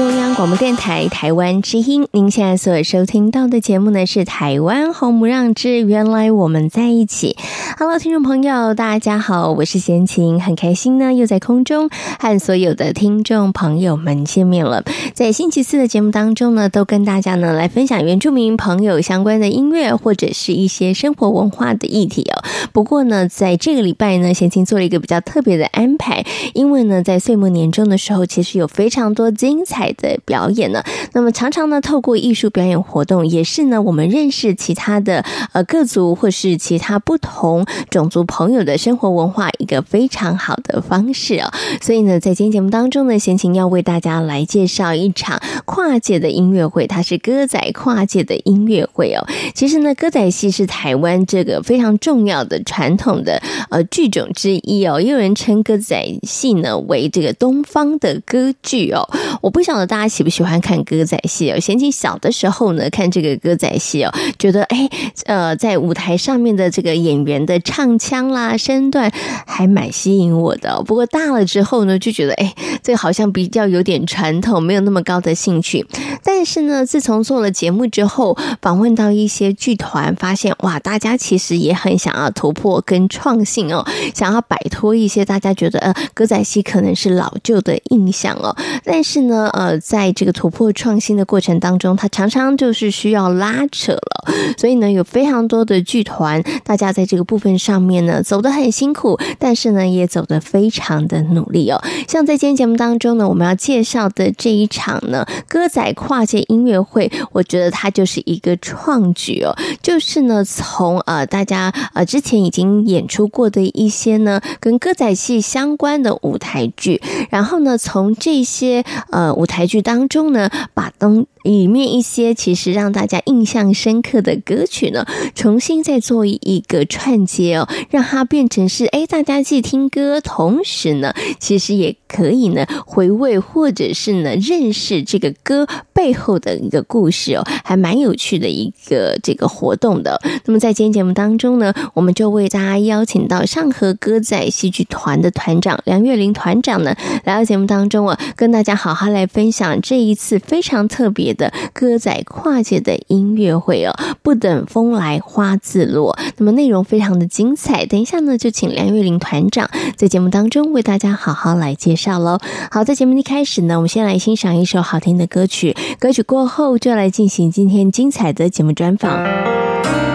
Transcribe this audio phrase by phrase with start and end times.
[0.00, 2.08] 中央广播电台台湾之音。
[2.12, 7.36] 您现在所收听到的节目呢，是《台湾红不让之原来我们在一起》。
[7.82, 14.84] Hello，听众朋友，大家好，我是贤琴，很开心呢，又在空中和所有的听众朋友们见面了。
[15.14, 22.44] 在星期四的节目当中呢，都跟大家呢来分享原住民朋友相关的音乐或者是一些生活文化的议题哦。
[22.70, 26.22] 不过呢，在这个礼拜呢，贤琴做了一个比较特别的安排，
[26.52, 30.84] 因为呢，在岁末年终的时候，其实有非常多精彩的表演呢。
[31.14, 37.66] 那么常常呢，透过艺术表演活动，也是呢，我们认识其他的呃各族或是其他不同。
[37.90, 41.50] 种族朋友的生活文化，一个非常好的方式哦。
[41.80, 49.24] 所以呢，在今天节目当中呢，贤琴要为大家来介绍一场跨界的音乐会，它是歌仔跨界的音乐会哦。
[49.54, 55.00] 其实呢，歌仔戏是台湾这个非常重要的传统的呃剧种之一哦。
[55.00, 59.08] 也有人称歌仔戏呢为这个东方的歌剧哦。
[59.40, 61.60] 我不晓得大家喜不喜欢看歌仔戏哦。
[61.60, 64.88] 贤琴小的时候呢，看这个歌仔戏哦，觉得哎
[65.26, 67.59] 呃，在舞台上面的这个演员的。
[67.60, 69.12] 唱腔啦，身段
[69.46, 70.82] 还蛮吸引我的。
[70.84, 75.86] 不过大了之后呢，就觉得哎，这好像比较有点传统，没有那么高的兴趣。
[76.24, 83.84] 但是呢，自从做了节目之后，访问到一些剧团，发现哇，大家其实也很想要突破跟创新哦，
[84.14, 88.56] 想要摆脱一些大家觉得呃歌仔戏可能是老旧的印象哦。
[88.84, 94.32] 但是呢，呃，在这个突破创新的过程当中，它常常就是需要拉扯了。
[94.56, 97.49] 所以呢，有非常多的剧团，大家在这个部分。
[97.58, 101.82] 上面呢走得很辛苦，但是呢也走得非常的努力哦。
[102.08, 109.54] 像在今天节目当中呢，我们要介绍的这一场呢歌仔跨界音乐会，我觉得它就是一个创举哦。
[109.82, 117.00] 就是呢从呃大家呃之前已经演出过的一些呢跟歌仔戏相关的舞台剧，
[117.30, 121.26] 然后呢从这些呃舞台剧当中呢把东。
[121.42, 140.20] 里面一些其实让大家印象深刻的歌曲呢，重新再做一个串接哦，让它变成是哎，大家既听歌，同时呢，其实也可以呢回味或者是呢认识这个歌背后的一个故事哦，还蛮有趣的一个这个活动的。
[140.44, 146.94] 那么在今天节目当中呢，我们就为大家邀请到上河歌仔戏剧团的团长梁月玲团长呢，
[147.24, 151.29] 来到节目当中啊，跟大家好好来分享这一次非常特别。
[151.34, 157.86] 的歌仔跨界的音乐会哦，不等风来花自落，那么内容非常的精彩。
[157.86, 162.38] 等一下呢，就请梁玉玲团长在节目当中为大家好好来介绍喽。
[162.70, 170.09] 好，在节目一开始呢，我们先来欣赏一首好听的歌曲，歌曲过后就来进行今天精彩的节目专访。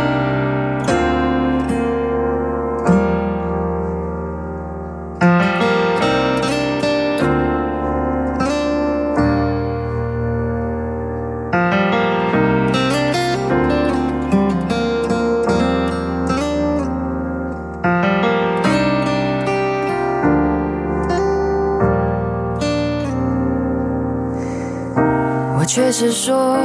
[25.97, 26.57] 是说，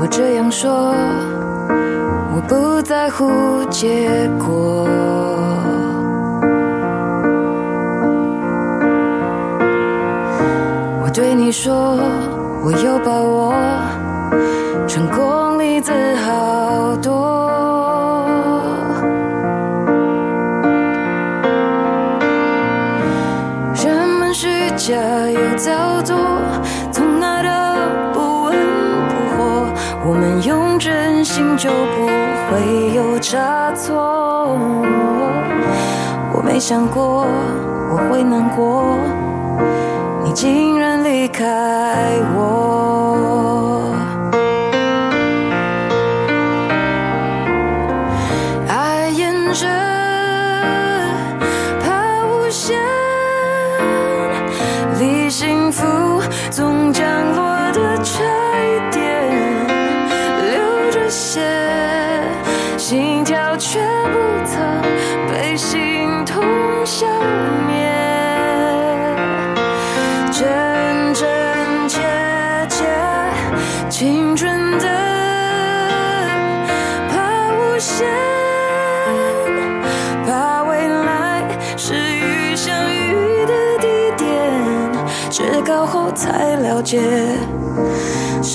[0.00, 0.92] 我这样说，
[2.34, 4.88] 我不在乎结果。
[11.04, 12.00] 我对你说，
[12.64, 13.54] 我有把握，
[14.88, 15.92] 成功例子
[16.26, 18.26] 好多。
[23.84, 24.96] 人们虚假
[25.30, 26.23] 又造作。
[31.64, 32.06] 就不
[32.50, 34.54] 会有差错。
[36.34, 37.26] 我没想过
[37.90, 38.84] 我会难过，
[40.22, 41.42] 你竟然离开
[42.36, 42.93] 我。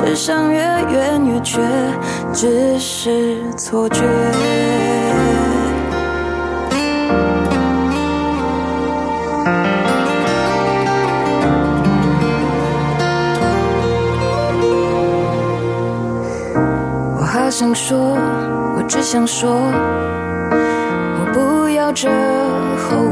[0.01, 1.59] 世上越远越觉，
[2.31, 4.01] 只是错觉。
[17.17, 18.15] 我好想说，
[18.77, 22.07] 我只想说，我不要这
[22.77, 23.03] 后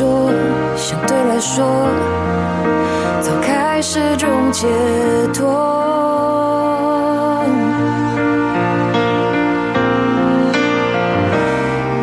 [0.00, 0.32] 说，
[0.76, 1.62] 相对来说，
[3.20, 4.66] 早开始种解
[5.34, 5.44] 脱。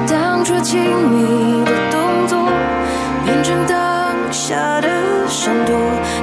[0.08, 2.38] 当初亲密的动作，
[3.26, 4.88] 变成当下的
[5.28, 5.76] 闪躲，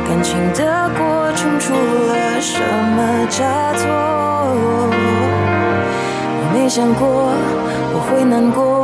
[0.06, 2.60] 感情的过程出了什
[2.94, 3.90] 么差错？
[6.38, 7.34] 我没想过
[7.92, 8.83] 我会难过，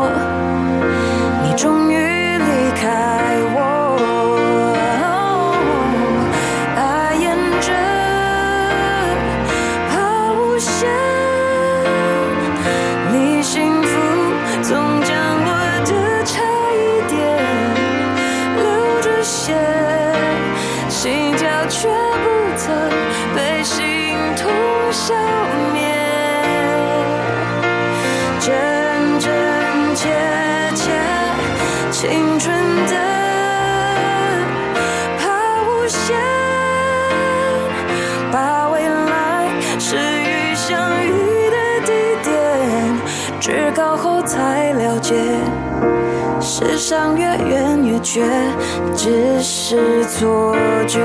[32.01, 32.09] 青
[32.39, 32.51] 春
[32.87, 32.95] 的
[35.19, 35.29] 抛
[35.69, 36.17] 物线
[38.33, 41.93] 把未来始于相遇的地
[42.25, 42.99] 点
[43.39, 45.15] 至高后才了解
[46.41, 48.23] 世上越远越觉
[48.97, 50.57] 只是错
[50.89, 50.99] 觉。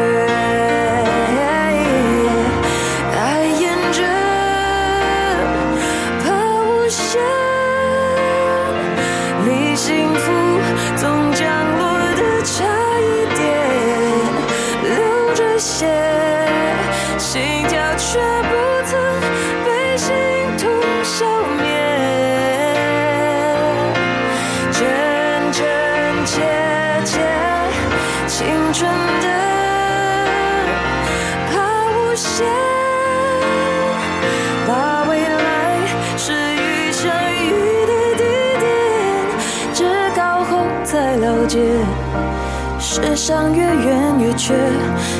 [42.95, 44.55] 世上越远越缺，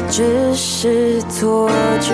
[0.10, 2.14] 只是错觉。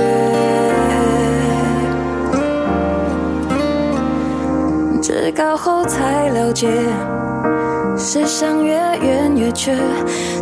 [5.04, 6.68] 至高后才了解。
[7.96, 9.78] 世上越远越缺，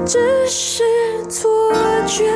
[0.06, 0.86] 只是
[1.28, 1.74] 错
[2.08, 2.32] 觉，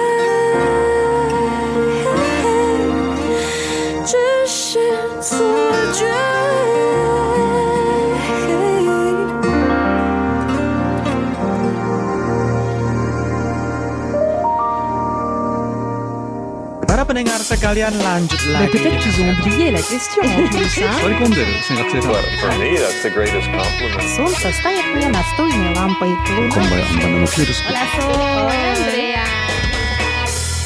[17.52, 18.72] Para pendengar sekalian lanjut lagi.
[18.72, 20.88] Peut-être qu'ils ont oublié la question en plus, hein?
[21.02, 22.00] 割り込んでる生活性
[22.40, 24.08] For me, that's the greatest compliment.
[24.16, 26.08] Солнце станет мне настольной лампой.
[26.24, 27.62] こんばんは、バナナフィールス。
[27.64, 29.28] Hola Andrea，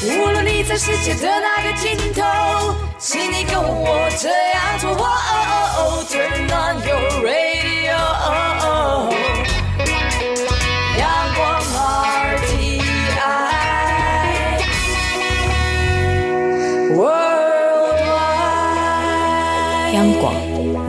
[0.03, 2.23] 无论你在世界的哪个尽头，
[2.97, 4.89] 请你跟我这样做。
[4.91, 6.07] Oh, oh, oh,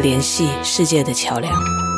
[0.02, 1.89] 联系世界的桥梁。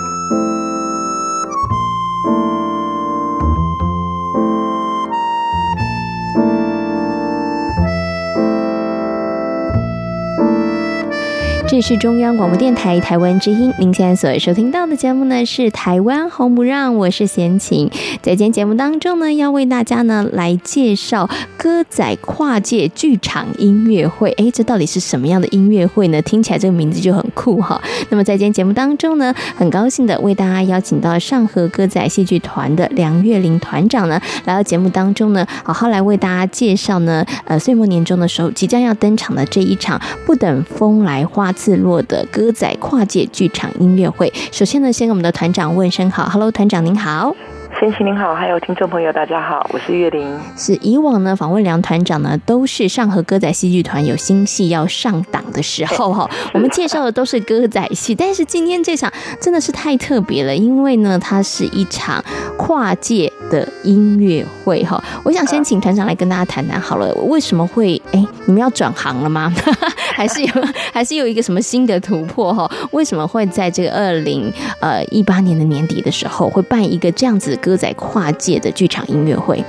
[11.72, 17.90] 这是中央广播电台台湾之音，您现在所收听到的节目呢是《台湾红不让》，我是贤琴。
[18.22, 24.32] 在今天节目当中呢，要为大家呢来介绍歌仔跨界剧场音乐会。
[24.32, 26.22] 哎，这到底是什么样的音乐会呢？
[26.24, 27.82] 听起来这个名字就很酷哈。
[28.10, 44.34] 那么在今天节目当中呢，很高兴的为大家邀请到上河歌仔戏剧团的梁月玲团长呢来到节目当中呢，好好来为大家介绍呢，呃，岁末年终的时候即将要登场的这一场不等风来花自落的歌仔跨界剧场音乐会。
[44.52, 47.36] 首先呢，先跟我们的团长问声好，Hello，团长您好。
[47.82, 50.40] 贤琴您好，还有听众朋友大家好，我是月玲。
[50.56, 59.12] 是以往呢，访问梁团长呢，都是上河歌仔戏剧团有新戏要上档的时候哈， 我们介绍的都是歌仔戏，但是今天这场
[59.42, 62.24] 真的是太特别了，因为呢，它是一场
[62.56, 65.04] 跨界的音乐会哈。
[65.24, 69.52] 我想先请团长来跟大家谈谈好了，为什么会哎，你们要转行了吗？
[70.14, 70.54] 还是有
[70.94, 72.72] 还是有一个什么新的突破哈？
[72.92, 79.64] 为什么会在这个二零呃一八年的年底的时候会办一个这样子歌都在跨界的剧场音乐会？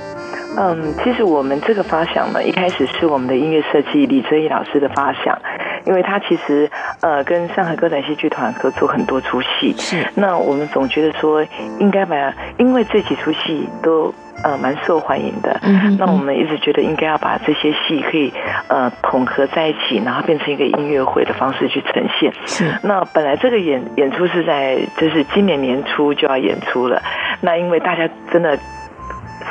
[0.57, 5.37] 嗯，其实我们这个发想呢，一开始是我们的音乐设计李哲毅老师的发想，
[5.85, 6.69] 因为他其实
[7.01, 11.45] 呃跟上海歌仔戏剧团合作很多出戏，是那我们总觉得说
[11.79, 12.15] 应该把，
[12.57, 14.13] 因为这几出戏都。
[14.43, 15.57] 呃，蛮受欢迎的。
[15.61, 15.95] 嗯。
[15.97, 18.33] 那我们一直觉得应该要把这些戏可以
[18.67, 22.33] 呃统合在一起，然后变成一个音乐会的方式去呈现。
[22.45, 22.77] 是。
[22.81, 27.01] 那本来这个演演出是在就是今年年初就要演出了，
[27.39, 28.57] 那因为大家真的。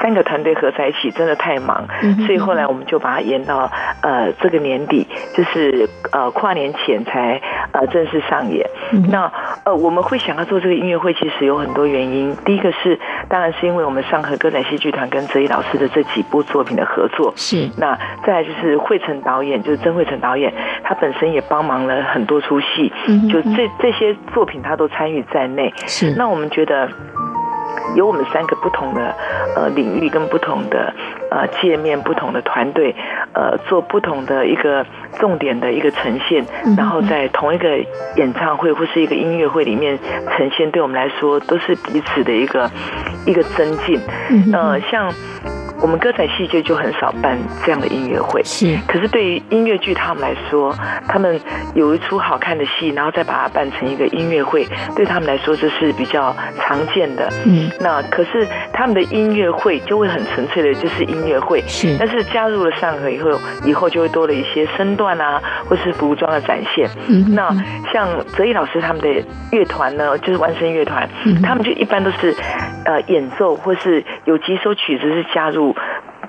[0.00, 1.86] 三个团队合在一起真的太忙，
[2.26, 3.70] 所以后来我们就把它延到
[4.02, 7.40] 呃这个年底，就是呃跨年前才
[7.72, 8.68] 呃正式上演。
[9.10, 9.30] 那
[9.64, 12.34] 呃我们会想要做这个音乐会，其实有很多原因。
[12.44, 17.32] 第一个是当然是因为我们上河歌仔戏剧团跟哲一老师的这几部作品的合作。
[17.36, 17.68] 是。
[17.76, 22.92] 那再来就是惠成导演，就是曾惠成导演，他本身也帮忙了很多出戏，
[23.30, 25.72] 就这这些作品他都参与在内。
[25.86, 26.14] 是。
[26.16, 26.88] 那我们觉得。
[27.96, 29.14] 有我们三个不同的
[29.56, 30.92] 呃领域跟不同的
[31.30, 32.94] 呃界面，不同的团队，
[33.34, 34.84] 呃做不同的一个
[35.18, 36.44] 重点的一个呈现，
[36.76, 37.78] 然后在同一个
[38.16, 39.98] 演唱会或是一个音乐会里面
[40.36, 42.70] 呈现，对我们来说都是彼此的一个
[43.26, 44.00] 一个增进。
[44.52, 45.12] 呃，像。
[45.82, 48.78] 我们歌仔戏剧就很少办这样的音乐会，是。
[48.86, 50.72] 可是对于音乐剧他们来说，
[51.08, 51.38] 他们
[51.74, 57.28] 有一出好看的戏，然后再把它办成一个音乐会，对他们来说这是比较常见的。
[57.44, 57.68] 嗯。
[57.80, 61.60] 那可是他们的音乐会就会很纯粹的，就是音乐会。
[61.66, 61.96] 是。
[61.98, 63.30] 但是加入了上合以后，
[63.64, 66.88] 以后就会多了一些身段啊，或是服装的展现。
[67.08, 67.34] 嗯。
[67.34, 67.52] 那
[67.92, 69.08] 像哲毅老师他们的
[69.50, 71.08] 乐团呢，就是湾声乐团，
[71.42, 72.32] 他们就一般都是
[72.84, 75.71] 呃演奏，或是有几首曲子是加入。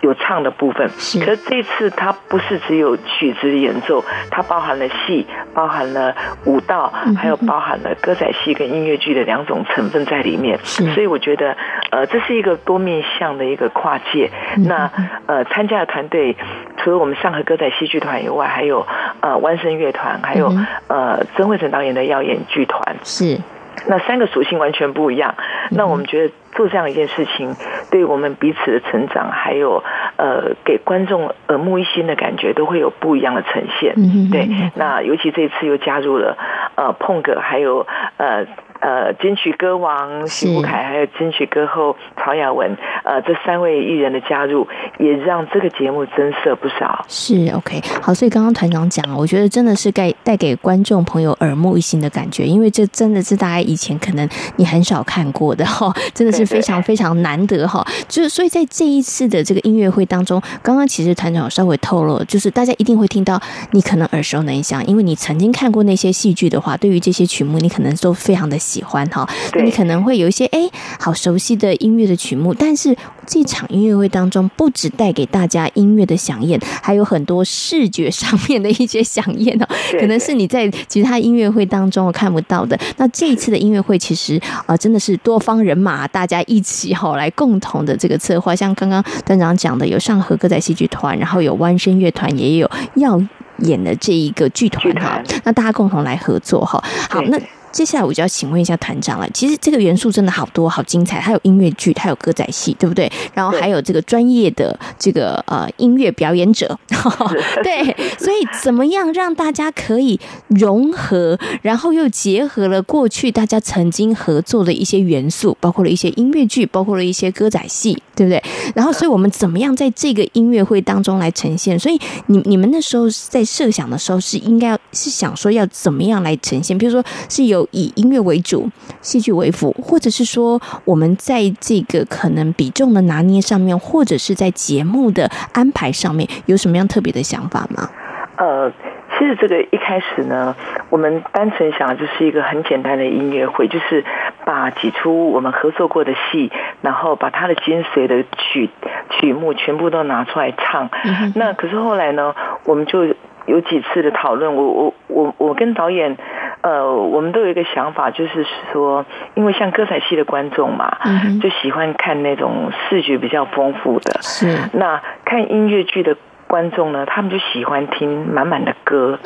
[0.01, 6.13] 有唱的部分，可是这次它不是只有曲子的演奏，它包含了戏，包含了
[6.45, 10.59] 舞蹈，还有包含了歌仔戏跟音乐剧的两种成分在里面。
[10.63, 11.55] 所以我觉得，
[11.91, 14.29] 呃，这是一个多面向的一个跨界。
[14.67, 14.91] 那
[15.25, 16.35] 呃，参加的团队
[16.77, 18.85] 除了我们上河歌仔戏剧团以外，还有
[19.21, 20.51] 呃湾声乐团，还有
[20.87, 22.97] 呃曾慧成导演的耀眼剧团。
[23.03, 23.39] 是。
[23.87, 25.35] 那三个属性完全不一样，
[25.71, 27.55] 那我们觉得做这样一件事情，
[27.91, 29.83] 对我们彼此的成长，还有
[30.17, 33.95] 呃给观众耳目一新的感觉，都会有不一样的呈现。
[34.31, 36.37] 对，那尤其这次又加入了
[36.75, 37.85] 呃碰哥，还有
[38.17, 38.45] 呃。
[38.83, 42.75] 呃，金曲歌王许富凯，还有金曲歌后曹雅雯，
[43.05, 44.67] 呃，这三位艺人的加入，
[44.99, 47.05] 也让这个节目增色不少。
[47.07, 57.81] 是 OK，好，所以刚刚团长讲了，我觉得真的是带带给观众朋友耳目一新的感觉，因为这真的是大家以前可能你很少看过的哈， 真的是非常非常难得哈。
[58.09, 68.59] 就是所以在这一次的这个音乐会当中，刚刚其实团长有稍微透露，就是大家一定会听到你可能耳熟能详，因为你曾经看过那些戏剧的话，对于这些曲目你可能都非常的。
[68.73, 70.67] 喜欢哈，那你可能会有一些哎，
[70.99, 72.95] 好熟悉的音乐的曲目，但是
[73.27, 79.67] 这场音乐会当中，不只带给大家音乐的响宴，还有很多视觉上面的一些响宴哦，
[79.99, 82.75] 可能是你在其他音乐会当中看不到的。
[82.97, 93.21] 那这一次的音乐会，其实啊，真的是多方人马，大家一起哈来共同的这个策划，像刚刚团长讲的，有上河歌仔戏剧团，然后有弯声乐团，也有耀
[93.59, 96.83] 演的这一个剧团哈，那大家共同来合作哈。
[97.09, 97.39] 好，那。
[97.73, 99.27] 接下来我就要请问一下团长了。
[99.33, 101.19] 其实这个元素真的好多，好精彩。
[101.19, 103.11] 它有音乐剧，它有歌仔戏，对不对？
[103.33, 106.79] 然后还有这个专业的这个呃音乐表演者，
[107.63, 107.83] 对。
[108.19, 118.41] 所以怎么样让大家可以融合，然后又结合了过去大家曾经合作的一些元素，包括了一些音乐剧，包括了一些歌仔戏，对不对？
[118.75, 121.77] 然后，所以我们怎么样在这个音乐会当中来呈现？
[121.79, 126.77] 所以你你们那时候在设想的时候是应该是想说要怎么样来呈现？
[126.77, 128.69] 比如说是有以音乐为主，
[129.01, 137.89] 戏剧为辅，或者是说我们在这个可能比重的拿捏上面，或者是在节目的安排上面有什么样特别的想法吗？
[138.37, 138.71] 呃。
[139.15, 140.55] 其实这个一开始呢，
[140.89, 144.03] 我们单纯想就是一个很简单的音乐会，就是
[144.43, 146.51] 把几出我们合作过的戏，
[146.81, 148.71] 然后把它的精髓的曲
[149.11, 150.89] 曲目全部都拿出来唱。
[151.35, 152.33] 那可是后来呢，
[152.65, 153.05] 我们就
[153.45, 156.17] 有几次的讨论，我我我我跟导演，
[156.61, 160.97] 呃，我们都有一个想法，就是说，因为像歌仔戏的观众嘛，
[161.41, 166.15] 就喜欢看那种视觉比较丰富的，是那看音乐剧的。
[166.53, 169.17] 观众呢，他们就喜欢听满满的歌，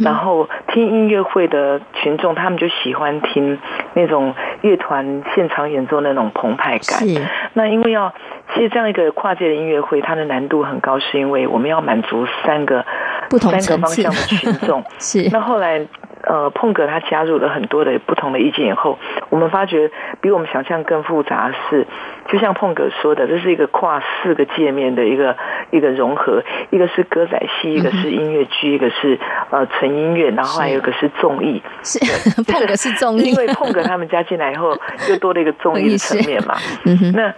[0.00, 3.58] 然后听音乐会的群众，他们就喜欢听
[3.92, 7.06] 那种乐团现场演奏那种澎湃感。
[7.06, 8.14] 是，那因为要
[8.54, 12.86] 其实这样一个跨界的音乐会，它的难度很高，是因为我们要满足三个
[13.28, 14.82] 不同三个方向的群众。
[14.98, 15.86] 是，那后来。
[16.22, 18.98] 呃，碰哥他加入了很多的不同的意见以后，
[19.28, 21.86] 我们发觉比我们想象更复杂的是，
[22.28, 25.36] 就像碰哥说的，这是一个跨四个界面的一个
[25.70, 29.18] 一个融合，一个是歌仔戏，一个是音乐剧，一个是
[29.50, 31.62] 呃纯音乐，然后还有一个是综艺。
[31.82, 31.98] 是
[32.44, 36.54] 碰哥是综艺，因为碰哥他们加进来以后，又多了一个综艺的层面嘛。
[36.86, 37.34] 嗯哼，那。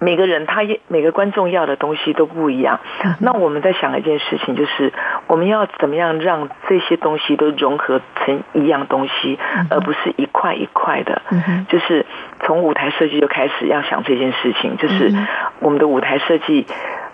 [0.00, 2.80] 每个人他每个观众要的东西都不一样，
[3.20, 4.92] 那我们在想一件事情，就是
[5.26, 9.38] 我们要怎么样让这些东西都融合成一样东西，
[9.70, 11.22] 而不是一块一块的。
[11.68, 12.04] 就是
[12.40, 15.12] 从舞台设计就开始要想这件事情，就是
[15.60, 16.66] 我们的舞台设计，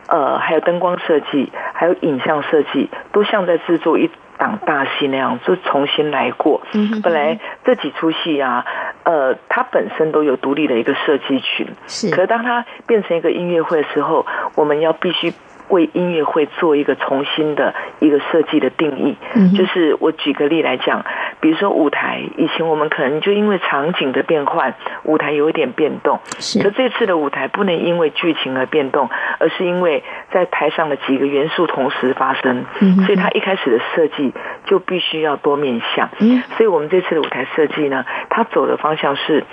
[0.08, 4.10] 呃，还有灯光设计，还有影像设计，都像在制作一
[4.42, 6.60] 档大戏那样，就重新来过。
[7.00, 8.66] 本来这几出戏啊。
[9.04, 12.08] 呃，它本身都有独立的一个设计群，是。
[12.10, 15.32] 可是当它变成一个音乐会的时候，我们要必须
[15.72, 19.16] 为音乐会做一个重新的一个设计的定义。
[19.34, 21.04] 嗯，就是我举个例来讲，
[21.40, 24.74] 比如说舞台，以前我们可能就因为场景的变换，
[25.04, 26.20] 舞台有一点变动。
[26.38, 26.62] 是。
[26.62, 32.64] 可这次的舞台不能因为剧情而变动，而是因为在台上的几个元素同时发生。
[32.80, 32.96] 嗯。
[33.04, 34.32] 所以它一开始的设计。
[34.64, 39.44] 就必须要多面向，嗯所以我们这次的舞台设计呢，它走的方向是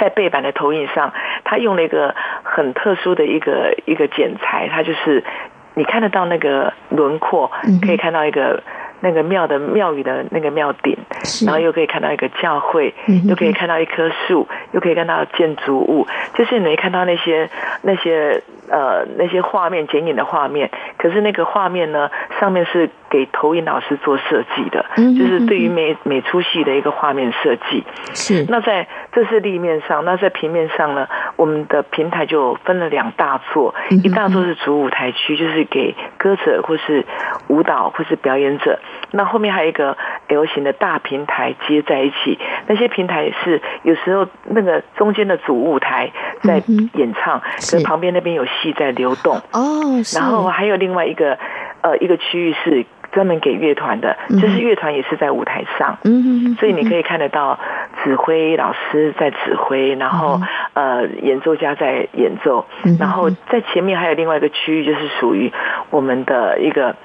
[0.00, 1.12] 在背板的投影上，
[1.44, 5.24] 他用了一个很特殊的一个一个剪裁，它就是
[5.74, 8.62] 你看得到那个轮廓，可以看到一个
[9.00, 10.96] 那个庙的庙宇的那个庙顶，
[11.46, 17.48] 然后又可以看到一个教会，又可以看到一棵树，又可以看到建筑物，就是你能看到那些
[17.82, 18.42] 那些。
[18.70, 27.84] 呃，那些画面剪影的画面，可是那个画面呢，上面是给投影老师做设计的，就是对于每每出戏的一个画面设计。
[28.14, 28.46] 是。
[28.48, 37.04] 那在这是立面上，那在平面上呢，我们的平台就分了两大座，一大座是主舞台区，就是给歌者或是
[37.48, 38.78] 舞蹈或是表演者。
[39.10, 39.96] 那后面还有一个
[40.28, 46.10] L 型的大平台接在一起，那些平台是有时候那个中间的主舞台
[46.42, 47.40] 在演唱，
[47.72, 49.36] 跟旁边那边有戏在流动。
[49.52, 51.38] 哦，然后还有另外一个
[51.82, 57.58] 呃一个区域是专门给乐团的，就是乐团也是在舞台上，嗯，所以你可以看得到
[58.04, 60.40] 指挥老师在指挥，然后
[60.74, 62.66] 呃演奏家在演奏，
[62.98, 65.52] 然后在前面还有另外一个区域，就是属于
[65.90, 66.96] 我们的一个。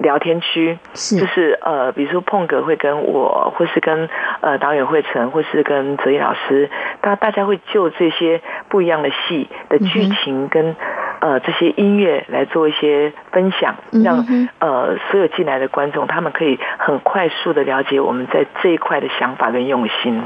[0.00, 4.08] 聊天区是就是呃，比如说碰哥会跟我，或是跟
[4.40, 10.76] 呃导演惠成，或是跟泽一老师，大大家会就这些不一样的戏的剧情跟
[11.20, 14.24] 呃这些音乐来做一些分享，让
[14.60, 20.22] 呃所有进来的观众他们可以很快速的了解我们在这一块的想法跟用心。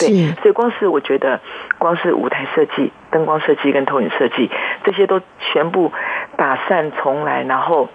[0.00, 1.40] 对，所以光是我觉得，
[1.78, 4.50] 光是舞台设计、灯光设计跟投影设计，
[4.84, 5.92] 这些都全部
[6.36, 7.88] 打散重来，然后。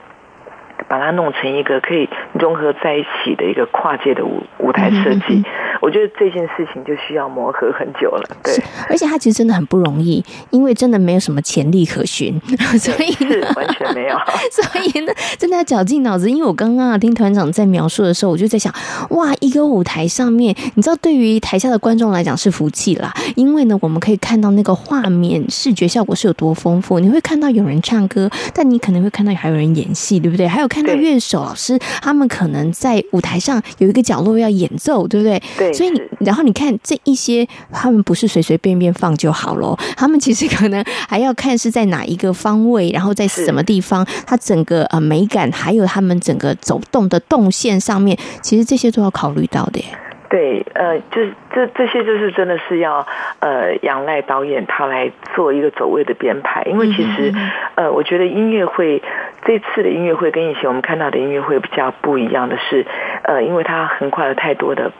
[0.88, 5.44] 把它弄成一个可以融合在一起的一个跨界的舞舞台设计，
[5.82, 8.38] 我觉得这件事情就需要磨合很久了。
[8.44, 8.58] 对，
[8.90, 12.40] 而且他其实真的很不容易，因为真的没有什么潜力可循，
[12.80, 14.16] 所以是完全没有。
[14.52, 16.30] 所以呢，真的要绞尽脑汁。
[16.32, 18.74] 因为我刚刚听团长在描述的时候，我就在想，
[19.12, 27.00] 哇，一个舞台上面，你知道，对于台下的观众来讲是福气啦，因为呢，我们可以看到那个画面视觉效果是有多丰富。
[27.00, 30.48] 你会看到有人唱歌，但你可能会看到还有人演戏，对不对？
[30.48, 30.72] 还有。
[30.72, 35.42] 看到乐手老师，他们可能在舞台上有一个角落要演奏，对不对？
[35.58, 35.71] 对。
[35.74, 49.86] 所以你，然后你看这一些，他们不是随随便便放就好了， 他们其实可能还要看是在哪一个方位，然后在什么地方，它整个呃美感，还有他们整个走动的动线上面，其实这些都要考虑到的耶。
[50.32, 53.06] 对，呃，就是这这些就是真的是要
[53.42, 57.34] 呃仰赖导演他来做一个走位的编排，因为其实
[57.76, 59.04] 呃，我觉得音乐会
[59.44, 62.86] 这次的音乐会跟以前我们看到的音乐会比较不一样的是，
[63.24, 64.94] 呃，因为它横跨了太多的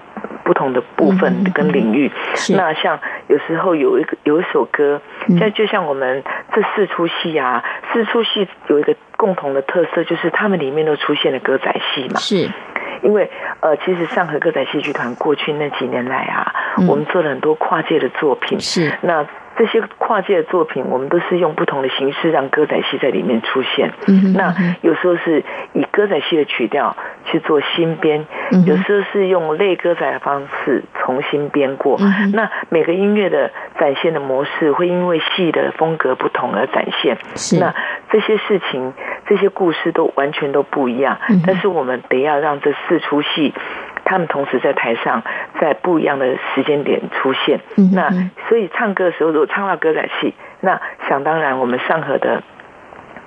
[0.44, 2.12] 不同的部分跟领域。
[2.36, 2.54] 是。
[2.58, 5.02] 那像有时候有一个有一首歌，
[5.40, 6.22] 像就像我们
[6.54, 7.64] 这四出戏啊，
[7.94, 12.20] 四出戏有一个共同的特色，就是他们里面都出现了歌仔戏嘛。
[12.20, 12.50] 是。
[13.02, 18.60] 因为呃，其实上河歌仔戏剧团过去那几年来啊，嗯、我们做了很多跨界的作品。
[18.60, 18.92] 是。
[19.02, 19.26] 那
[19.58, 23.92] 这些跨界的作品，我们都是用不同的形式让歌仔戏在里面出现。
[24.08, 24.34] 嗯。
[24.34, 31.98] 那有时候是以歌仔戏的曲调去做新编，嗯、有时候是用类歌仔的方式重新编过。
[32.00, 37.18] 嗯、那每个音乐的展现的模式会因为戏的风格不同而展现。
[37.60, 37.74] 那
[38.10, 38.94] 这些事情。
[39.28, 43.54] 这些故事都完全都不一样，但是我们得要让这四出戏，
[44.12, 45.24] 他们同时在台上，
[45.62, 47.62] 在不一样的时间点出现。
[47.94, 48.10] 那
[48.50, 52.44] 所以唱歌的时候，如果唱到歌仔戏，那想当然我们上河的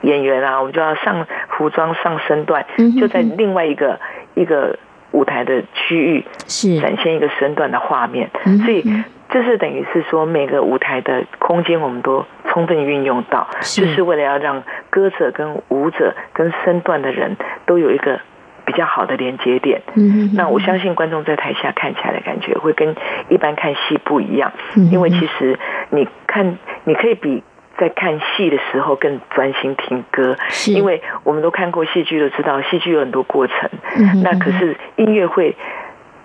[0.03, 2.66] 演员啊，我们就要上服装、上身段，
[3.01, 3.99] 就在另外一个
[4.35, 4.79] 一个
[5.12, 8.29] 舞台的区域，是展现一个身段的画面。
[8.66, 8.85] 所以
[9.31, 14.62] 这是等于是说，每个舞台的空间我们都充分运用到，就是为了要让。
[14.90, 18.20] 歌者跟舞者跟身段的人都有一个
[18.64, 19.83] 比较好的连接点。
[19.94, 22.94] 嗯，那我相信观众在台下看起来的感觉会跟
[23.29, 24.53] 一般看戏不一样。
[24.77, 25.59] 嗯，因为其实
[25.90, 27.42] 你看，你可以比
[27.77, 30.37] 在看戏的时候更专心听歌。
[30.48, 33.70] 是，因为我们都看过戏剧，都知道戏剧有很多过程。
[33.96, 35.57] 嗯，那可是音乐会，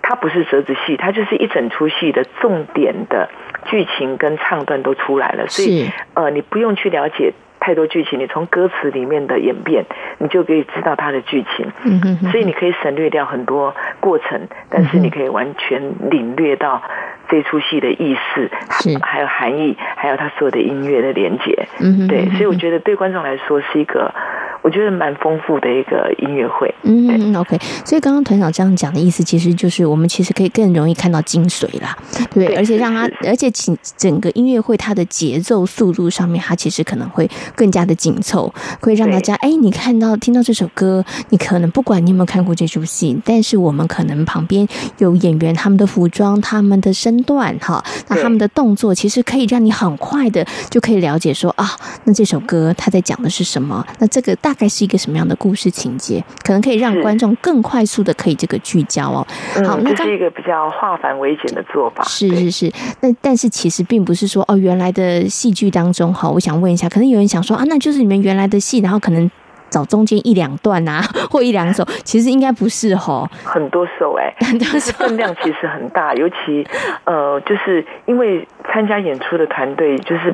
[0.02, 3.30] 它不是折子戏，它就是一整出戏的重点的
[3.65, 5.47] 剧情跟唱段都出来了。
[5.47, 7.34] 所以，呃，你不用去了解。
[7.60, 9.86] 太多剧情，你从歌词里面的演变，
[10.17, 11.72] 你就可以知道它的剧情。
[11.84, 16.82] 嗯哼，所以你可以省略掉很多过程，但是你可以完全领略到
[17.30, 18.50] 这出戏的意思，
[18.82, 21.68] 是还有含义，还有它所有的音乐的连接。
[21.80, 24.13] 嗯哼，对，所以我觉得对观众来说是一个。
[24.62, 27.58] 我觉得蛮丰富的一个音乐会，嗯，OK。
[27.86, 31.98] 所以刚刚团长这样讲的意思，其实就是我们其实可以更容易看到精髓啦，
[32.34, 51.65] 对，对，而且让他，而且整整个音乐会它的节奏速度上面，它其实可能会更加的紧凑，会让大家哎，你看到听到这首歌，你可能不管你有没有看过这出戏，但是我们可能旁边有演员他们的服装、他们的身段，哈，那他们的动作，其实可以让你很快的就可以了解说啊，
[52.03, 53.86] 那这首歌他在讲的是什么？
[53.97, 54.49] 那这个大。
[54.49, 56.21] 大概是一个什么样的故事情节？
[56.43, 59.25] 可能可以让观众更快速的可以这个聚焦哦。
[59.63, 62.03] 好，那这是一个比较化繁为简的做法。
[62.03, 69.29] 是是是，那但是其实并不是说哦，原来的戏剧当中哈，我想问一下，可能有人想说啊，那就是你们原来的戏，然后可能
[69.69, 71.01] 找中间一两段啊，
[71.32, 76.65] 或一两首，其实应该不是吼，很多首哎， 就是分量其实很大，尤其
[77.05, 80.34] 呃，就是因为参加演出的团队就是。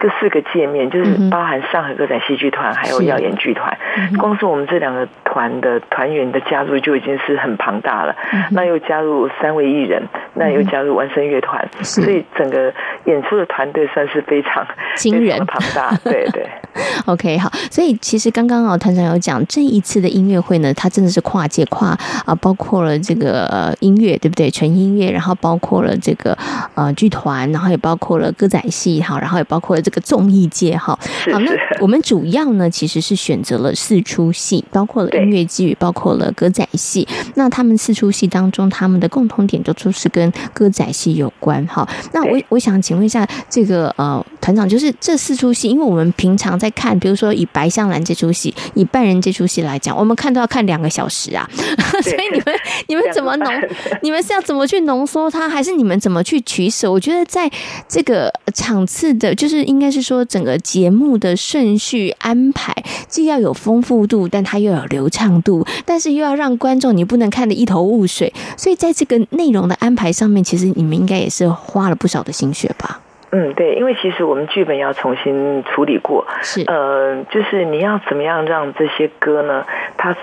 [0.00, 3.76] 这四个界面就是包含上海歌仔戏剧团，还有耀眼剧团。
[4.18, 8.14] 光是我们这两个团的团员的加入就已经是很庞大了。
[8.50, 10.02] 那又加入三位艺人，
[10.34, 12.72] 那又加入完声乐团，所以整个
[13.04, 15.96] 演出的团队算是非常惊人庞大。
[16.04, 16.46] 对对。
[17.06, 17.50] OK，好。
[17.70, 21.88] 所以其实刚刚啊，团长有讲这一次的音乐会呢，它真的是跨界跨
[22.26, 24.50] 啊，包括了这个呃音乐，对不对？
[24.50, 26.36] 纯音乐，然后包括了这个
[26.74, 30.00] 呃剧团，然后也包括了歌仔戏，好，然后也包括了这个。
[30.04, 30.96] 综艺界哈，
[31.32, 31.50] 好，那
[31.80, 37.08] 我们主要呢其实是选择了四出戏，包括了音乐剧，包括了歌仔戏。
[37.36, 41.88] 那他们四出戏当中，他们的共同点都是跟歌仔戏有关哈。
[42.12, 51.48] 那我我想请问一下，这个呃团长，就是这四出戏，因为我们平常在看，比如说以白香兰这出戏，以半人这出戏来讲，我们看都要看两个小时啊。
[52.04, 52.54] 所以你们
[52.88, 53.52] 你们怎么浓？
[54.02, 56.92] 你们是要怎么去浓缩它，还是你们怎么去取舍？
[56.92, 57.50] 我觉得在
[57.88, 59.84] 这个场次的，就是应该。
[59.84, 62.72] 应该是说，整个节目的顺序安排
[63.06, 68.32] 既要有丰富度，但它又有流畅度，但是又要让观众你不能看得一头雾水。
[68.56, 72.98] 所以在这个内容的安排上面，其实你们应该也是花了不少的心血吧？
[73.32, 79.66] 嗯，对，因为其实我们剧本要重新处理过，是呃，就是你要怎么样让这些歌呢？
[79.98, 80.16] 它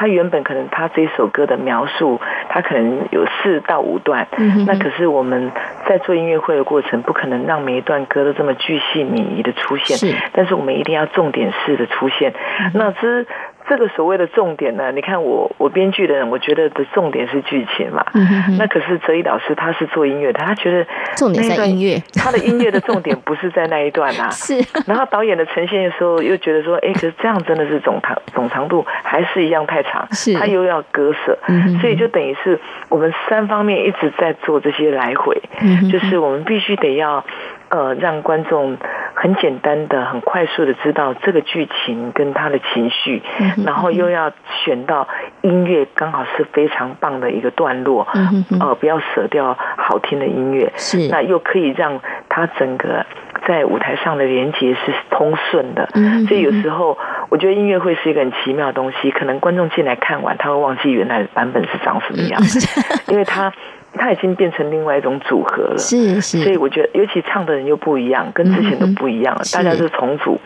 [0.00, 4.26] 它原本可能他这首歌的描述，他可能有四到五段，
[4.66, 5.52] 那可是我们
[5.86, 12.32] 在做音乐会的过程，不可能让每一段歌都这么巨细靡遗的出现，是，但是我们一定要重点式的出现。
[12.60, 13.26] 嗯、那这
[13.70, 18.04] 这个所谓的重点呢，你看我我编剧的人，我觉得的重点是剧情嘛。
[18.14, 20.84] 嗯、哼哼那可是哲一老师他是做音乐的，他觉得
[21.16, 24.28] 重点在音乐， 他的音乐的重点不是在那一段啊。
[24.34, 24.58] 是。
[24.88, 30.34] 然后导演的呈现的时候又觉得说，哎，可是这样真的是总长总长度还是一样太长，是。
[30.34, 37.24] 他又要割舍，嗯、所以就等于是我们三方面一直在做这些来回，嗯、就是我们必须得要。
[37.70, 38.76] 呃，让观众
[39.20, 44.32] 很简单的、很快速的知道这个剧情跟他的情绪，嗯、然后又要
[44.64, 45.06] 选到
[45.42, 53.04] 音乐刚好是非常棒的一个段落，嗯、呃，不要舍掉好听的音乐，是那又可以让他整个
[53.46, 55.86] 在舞台上的连接是通顺的。
[56.26, 56.96] 所以有时候
[57.28, 63.52] 我觉得音乐会是一个很奇妙的东西，可能观众进来看完，他会忘记原来的版本是长什么样，嗯、 因为他。
[63.94, 69.88] 它已经变成另外一种组合了，是是，所以我觉得，尤其唱的人又不一样，跟之前都不一样了，大家是。
[69.90, 70.38] 重组，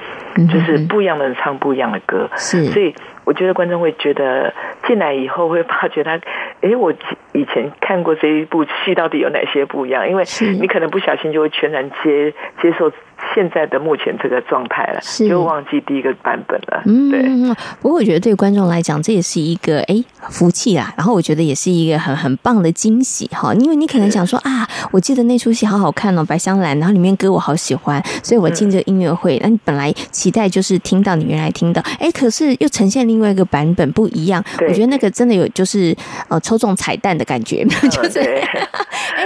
[0.51, 4.53] 就是不一样的人唱不一样的歌，是，所以我觉得观众会觉得
[4.87, 6.19] 进来以后会发觉他，
[6.63, 6.93] 哎，我
[7.33, 10.09] 以前看过这一部戏到底有哪些不一样？
[10.09, 10.25] 因为
[10.59, 12.91] 你可能不小心就会全然接接受。
[13.35, 16.83] 现在的目前这个状态了，是就忘记第一个版本了。
[16.87, 17.57] 嗯，对。
[17.81, 20.93] 不过我觉得对观众来讲，这也是一个哎福气啦。
[20.97, 23.55] 然后我觉得也是一个很很棒的惊喜哈。
[23.55, 29.39] 因为你可能想说啊，我记得那出戏好好看哦，《白香兰》，然后里面歌我好喜欢，所以我进这个音乐会。
[29.43, 34.43] 那、嗯、你本来期待就是听到你原来听到，哎，可是又呈现另外一个版本不一样。
[34.61, 35.95] 我觉得那个真的有就是
[36.29, 38.49] 呃抽中彩蛋的感觉，嗯、 就是哎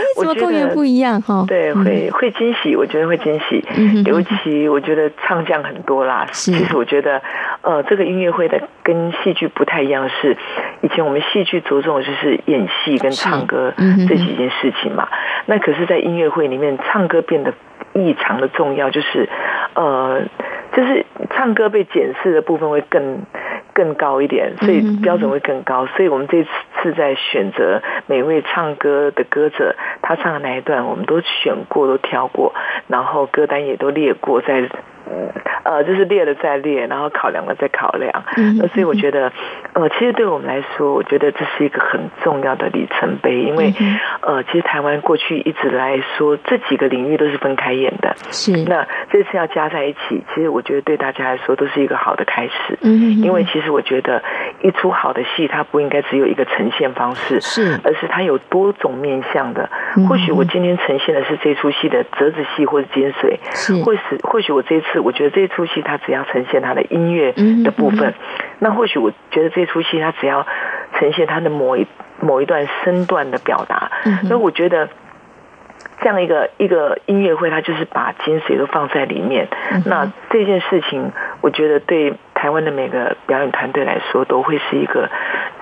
[0.16, 1.44] 怎么公园不一样哈？
[1.46, 3.64] 对，会会惊喜，我觉得会惊喜。
[3.76, 7.22] 嗯尤其我觉得唱将很多啦，是其实我觉得，
[7.62, 10.36] 呃，这个音乐会的跟戏剧不太一样，是
[10.82, 13.72] 以前我们戏剧着重的就是演戏跟唱歌
[14.08, 15.08] 这几件事情嘛。
[15.46, 17.52] 那可是，在音乐会里面，唱歌变得
[17.94, 19.28] 异常的重要，就是
[19.74, 20.22] 呃，
[20.72, 23.22] 就是唱歌被检视的部分会更
[23.72, 25.86] 更高一点，所以标准会更高。
[25.96, 26.50] 所以我们这次
[26.82, 32.54] 是在选择每位唱歌的歌者，他唱的那一段，我们都选过，都挑过。
[32.86, 34.68] 然后歌单也都列过，在
[35.64, 38.24] 呃，就是列了再列，然后考量了再考量。
[38.36, 39.32] 嗯，所以我觉得，
[39.74, 43.74] 呃，其实对我们来说，我觉得这是一个很重要的里程碑，因为
[44.20, 48.14] 呃，其实台湾过去一直来说，这几个领域都是分开演的。
[48.30, 48.52] 是。
[48.64, 52.78] 那这次要加在一起，其实我觉得对大家来说都是一个好的开始。
[52.82, 53.18] 嗯。
[53.22, 54.22] 因为其实我觉得，
[54.62, 59.68] 一出好的戏，它不应该只有一个呈现方式，是，而是它有多种面向的。
[60.08, 67.32] 或许我今天呈现的是这出戏的折子戏或者精髓，是，或许或许我这一次我觉得这一出戏它只要呈现它的音乐
[67.64, 68.14] 的部分，
[68.58, 70.46] 那或许我觉得这出戏它只要
[70.98, 71.86] 呈现它的某一
[72.20, 73.90] 某一段身段的表达，
[74.26, 74.88] 所以我觉得
[76.00, 79.48] 这样一个一个音乐会，它就是把精髓都放在里面。
[79.86, 85.08] 那这件事情，我觉得对台湾的每个表演团队来说，都会是一个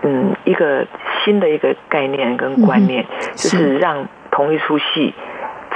[0.02, 0.86] 嗯一个
[1.24, 4.08] 新的一个概念跟观念，就是让。
[4.28, 5.14] 同一出戏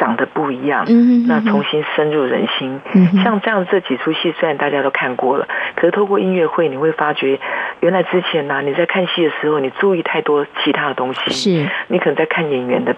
[0.01, 0.85] 长得不一样，
[1.29, 2.81] 那重新深入人心。
[3.23, 7.39] 像这样这几出戏，虽然大家都看过了，可是透过音乐会，你会发觉，
[7.81, 11.69] 原来之前呢、啊，你在看戏的时候，你注意太多其他的东西，是。
[11.89, 12.97] 你可能在看演员的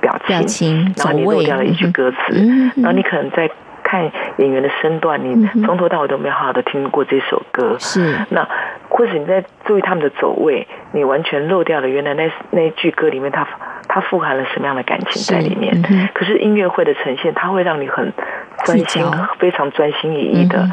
[0.00, 3.50] 表情，表情然后你漏掉了一句歌词，嗯、然后你可能在
[3.82, 8.14] 看演员的身段，你从头到尾都没有好好的听过这首歌，是。
[8.30, 8.48] 那
[8.88, 13.44] 或者你在注意他们的走位，你完全漏掉了原来那那一句歌里面他。
[13.94, 15.72] 它富含了什么样的感情在里面？
[15.88, 18.12] 嗯、可是音乐会的呈现，它会让你很
[18.64, 19.04] 专心，
[19.38, 20.68] 非常专心一意的。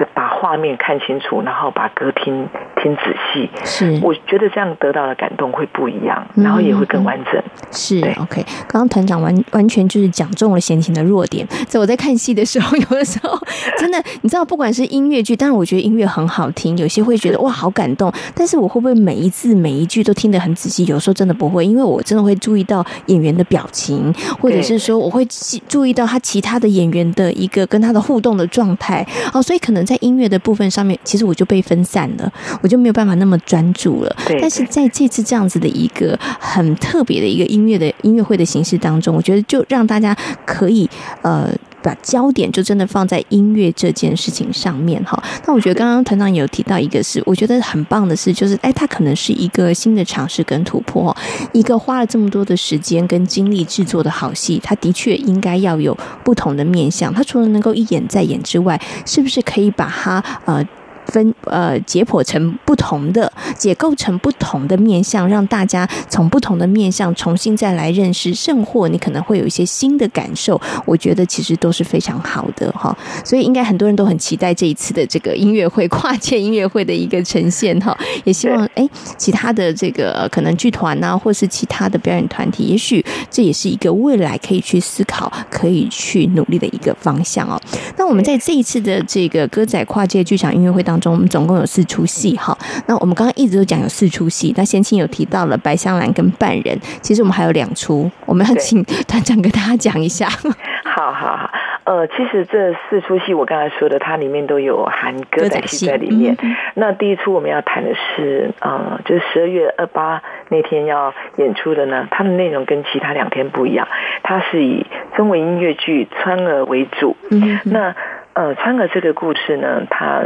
[0.00, 2.46] 嗯把画面看清楚，然后把歌听
[2.80, 3.48] 听仔细。
[3.64, 7.34] 是，我觉得这样得到的感动会不一样，然后也会更完整。
[7.34, 8.44] 嗯、是，OK。
[8.68, 11.46] 刚刚团长完完全就是讲中了闲情的弱点。
[11.66, 13.38] 在我在看戏的时候，有的时候
[13.78, 18.12] 真的，你知道，不管是音乐剧，当然我觉得音乐很好听，有些会觉得哇好感动。
[18.34, 20.84] 但是我会不会每一字每一句都听得很仔细？
[20.86, 25.26] 有时候真的不会，因为我真的会注意到演员的表情，或者是说我会
[25.68, 29.06] 注意到他其他的演员的一个跟他的互动的状态。
[29.32, 29.77] 哦，所以可能。
[29.84, 34.16] 在音乐的部分上面，其实我就被分散了，我就没有办法那么专注了。
[34.26, 40.88] 对，但是在这次这样子的一个很特别的一个音乐的音乐会的形式当中，我觉得就让大家可以
[41.22, 41.48] 呃。
[41.82, 45.22] 把焦点就真的放在音乐这件事情上面哈。
[45.46, 51.16] 那我觉得刚刚团长有提到一个是，我觉得很棒的是，就是哎，他可能是一个新的尝试跟突破。
[51.52, 57.12] 一个花了这么多的时间跟精力制作的好戏，他的确应该要有不同的面向。
[57.12, 60.64] 他除了能够一演再演之外，是不是可以把它呃
[61.08, 70.60] 分呃解剖成不同的解构成不同的面相，让大家从不同的面相重新再来认识，圣或你可能会有一些新的感受。
[70.84, 87.60] 我觉得其实都是非常好的哈，所以应该很多人都很期待这一次的这个音乐会 跨界音乐会的一个呈现哈，也希望哎其他的这个可能剧团呐，或是其他的表演团体，也许这也是一个未来可以去思考、可以去努力的一个方向哦。
[87.96, 92.56] 那我们在这一次的这个歌仔跨界剧场音乐会当中，我们总共有四出戏哈。
[92.86, 100.28] 那我们刚刚一直都讲有四出戏，那先前有提到了白香兰跟半人，其实我们还有两出，我们要请团长跟大家讲一下。
[100.84, 101.50] 好好好，
[101.84, 106.36] 呃，其实这四出戏我刚才说的，它里面都有含歌仔戏在里面。
[106.42, 113.86] 嗯、那第一出我们要谈的是，呃，就是十二月二八那天要演出的呢，它的内容跟其他两天不一样，
[114.24, 117.16] 它是以中文音乐剧《川儿》为主。
[117.30, 117.94] 嗯，那
[118.32, 120.24] 呃，《川儿》这个故事呢，它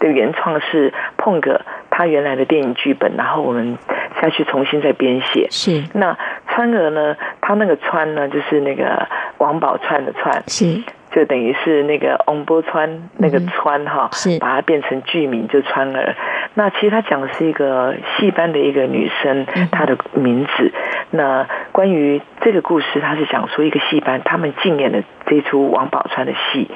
[0.00, 3.78] 的原创是碰个他原来的电影剧本，然后我们
[4.20, 5.46] 下去重新再编写。
[5.52, 9.06] 是，那川娥呢，他那个川呢，就是那个。
[9.40, 10.82] 王宝钏的钏是，
[11.12, 16.14] 就等于是那个王宝釧那个川哈，是把它变成剧名就川儿。
[16.54, 20.72] 那其实他讲的是一个戏班的一个女生，她的名字。
[21.10, 26.70] 那关于这个故事，他是讲说一个戏班他们竞演的这出王宝钏的戏。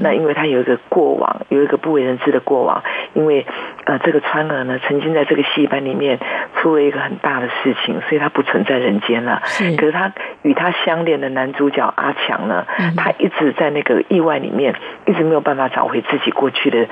[0.00, 2.82] 那因为他有一个过往，有一个不为人知的过往，
[3.14, 3.46] 因为
[3.84, 6.18] 呃这个川儿呢，曾经在这个戏班里面
[6.56, 9.42] 出了一个很大的事情，所以他不存在人间了。
[9.76, 14.74] 可是他与他相恋的男主角阿强呢，他一直在那个意外里面，
[15.06, 16.86] 一直没有办法找回自己过去的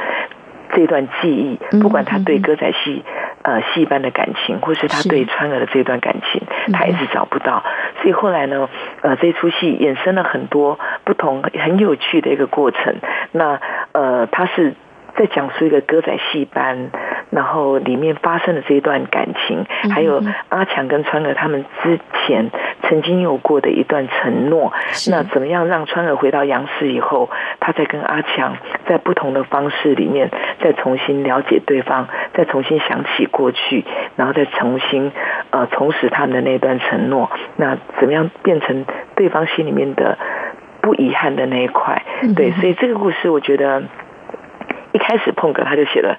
[0.75, 3.05] 这段记忆，不管他对歌仔戏。
[3.41, 7.63] 呃，戏班的感情，或是他对川儿的这段感情，他一直找不到，
[8.03, 8.69] 所以后来呢，
[9.01, 12.97] 呃，这出戏衍生了很多不同很有趣的一个过程。
[13.33, 13.61] 那
[13.93, 14.75] 呃，他是。
[15.19, 16.91] 在讲述一个歌仔戏班，
[17.31, 22.51] 然后里面发生的这一段感情，还有阿强跟川儿他们之前
[22.85, 24.73] 曾经有过的一段承诺。
[25.11, 27.29] 那怎么样让川儿回到阳世以后，
[27.59, 30.31] 他再跟阿强在不同的方式里面
[30.63, 35.11] 再重新了解对方，再重新想起过去，然后再重新
[35.51, 37.29] 呃重拾他们的那段承诺。
[37.57, 38.85] 那怎么样变成
[39.17, 40.17] 对方心里面的
[40.81, 42.05] 不遗憾的那一块？
[42.37, 43.83] 对，所以这个故事我觉得。
[44.99, 46.19] 一开始碰哥他就写了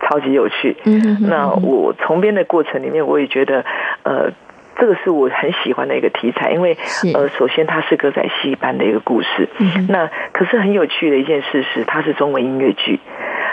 [0.00, 3.64] 超级有趣，嗯那我重编的过程里面，我也觉得，
[4.02, 4.32] 呃，
[4.76, 6.76] 这个是我很喜欢的一个题材，因为
[7.14, 9.48] 呃，首先它是歌仔戏般的一个故事，
[9.88, 12.98] 那可是很有趣的一件事是，它是中文音乐剧，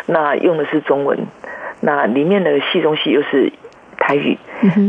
[0.07, 1.19] 那用的是中文，
[1.81, 3.53] 那里面的戏中戏又是
[3.99, 4.39] 台语，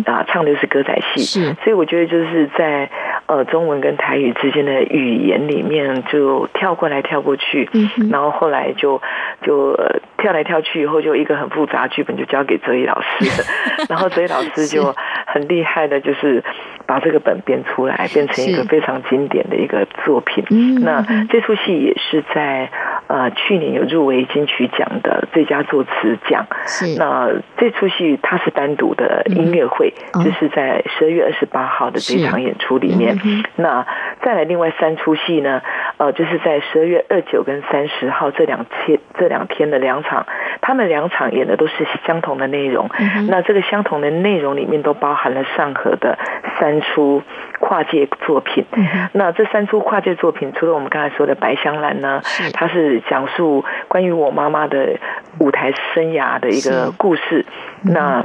[0.07, 2.89] 啊，唱的是歌仔戏，是，所以我觉得就是在。
[3.27, 7.69] 呃，中文跟台语之间的语言里面就跳过来跳过去，
[8.11, 9.01] 然后后来就
[9.43, 14.95] 就、呃、跳来跳去以后，就一个很复杂剧本就交给泽一老师了， 然后泽一老师就
[15.27, 16.45] 很厉害的，就是
[16.87, 20.45] 把这个本编出来，变成一个非常经典的一个作品。
[20.83, 22.71] 那这出戏也是在
[23.07, 26.47] 呃去年有入围金曲奖的最佳作词奖。
[26.67, 33.19] 是那这出戏它是单独的音乐会，就是在十二月二十八号的这场演出里面。
[33.57, 33.87] 那
[34.23, 35.61] 再来另外三出戏呢？
[35.97, 40.27] 呃，就是在十二月二九跟三十号这两天这两天的两场，
[40.61, 42.89] 他们两场演的都是相同的内容。
[43.29, 46.19] 那这个相同的内容里面都包含了上合的
[46.59, 47.23] 三出
[47.61, 48.65] 跨界作品。
[49.13, 52.21] 那这三出跨界作品，除了我们刚才说的《白香兰》呢，
[52.53, 54.99] 它是讲述关于我妈妈的
[55.39, 57.45] 舞台生涯的一个故事。
[57.83, 58.25] 那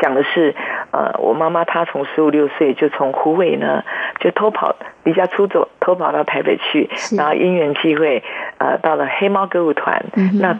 [0.00, 0.54] 讲的是，
[0.92, 3.82] 呃，我妈妈她从十五六岁就从湖尾呢，
[4.20, 8.22] 就偷跑离家出走，偷跑到台北去，然后因缘际会，
[8.58, 10.58] 呃，到了黑猫歌舞团，嗯、那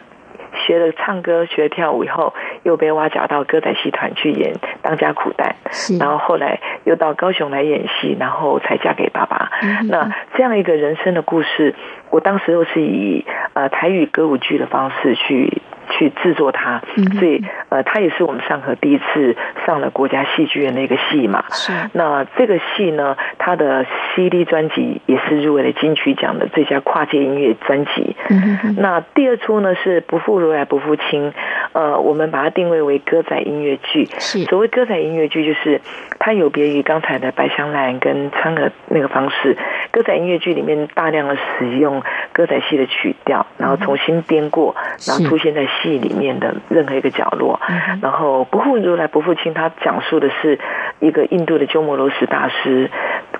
[0.67, 5.55] 学了唱歌，学了跳舞以后，又被挖角到歌仔戏团去演当家苦旦，
[5.99, 9.51] 然后后来又到高雄来演戏，然后才嫁给爸爸。
[9.63, 11.75] 嗯、那这样一个人生的故事，
[12.11, 15.61] 我当时又是以呃台语歌舞剧的方式去。
[15.91, 16.81] 去制作它，
[17.19, 21.45] 所以呃，它也是我们上合第一次上了国家戏剧院的一个戏嘛。
[21.51, 21.73] 是。
[21.93, 28.17] 那这个戏呢，它的 CD 专辑也是入围了金曲奖的最佳跨界音乐专辑。
[28.31, 28.77] 嗯。
[28.79, 31.33] 那第二出呢是不负如来不负卿，
[31.73, 34.07] 呃，我们把它定位为歌仔音乐剧。
[34.19, 34.45] 是。
[34.45, 35.81] 所谓歌仔音乐剧，就是
[36.21, 39.57] 它有别于刚才的白香兰跟川儿那个方式。
[39.91, 42.01] 歌仔音乐剧里面大量的使用
[42.33, 44.77] 歌仔戏的曲调，然后重新编过，
[45.09, 47.59] 然后出现在戏里面的任何一个角落。
[48.01, 50.61] 然后不负如来不负卿，它讲述的是
[51.01, 52.91] 一个印度的鸠摩罗什大师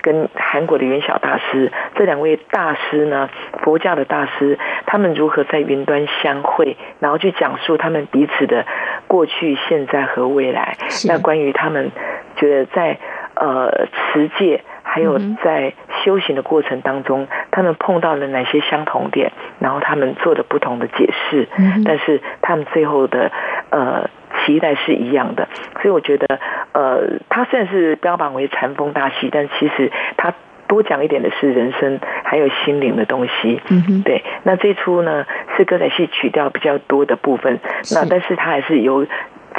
[0.01, 3.29] 跟韩国的元晓大师这两位大师呢，
[3.63, 8.65] 佛教的大师，他们如何在云端相会，然后去讲述他们彼此的
[9.07, 10.79] 过去、现在和未来。
[11.07, 11.93] 那关于他们
[12.41, 12.99] 觉得在
[13.35, 19.31] 呃持戒还有在修行的过程当中，他们碰到了哪些相同点，
[19.61, 21.47] 然后他们做的不同的解释，
[21.85, 23.31] 但是他们最后的
[23.71, 25.47] 呃期待是一样的。
[25.81, 26.41] 所以我觉得，
[26.73, 30.33] 呃，他虽然是标榜为禅风大戏，但其实他。
[30.71, 33.61] 多讲一点的是人生，还有心灵的东西。
[33.71, 34.23] 嗯哼，对。
[34.45, 35.27] 那这出呢
[35.57, 37.59] 是歌仔戏曲调比较多的部分，
[37.93, 39.05] 那但是它还是由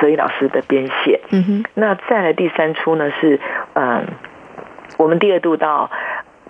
[0.02, 1.22] 泽一老师的编写。
[1.32, 1.64] 嗯哼。
[1.76, 3.40] 那再来第三出呢是
[3.74, 4.04] 嗯、呃，
[4.98, 5.90] 我们第二度到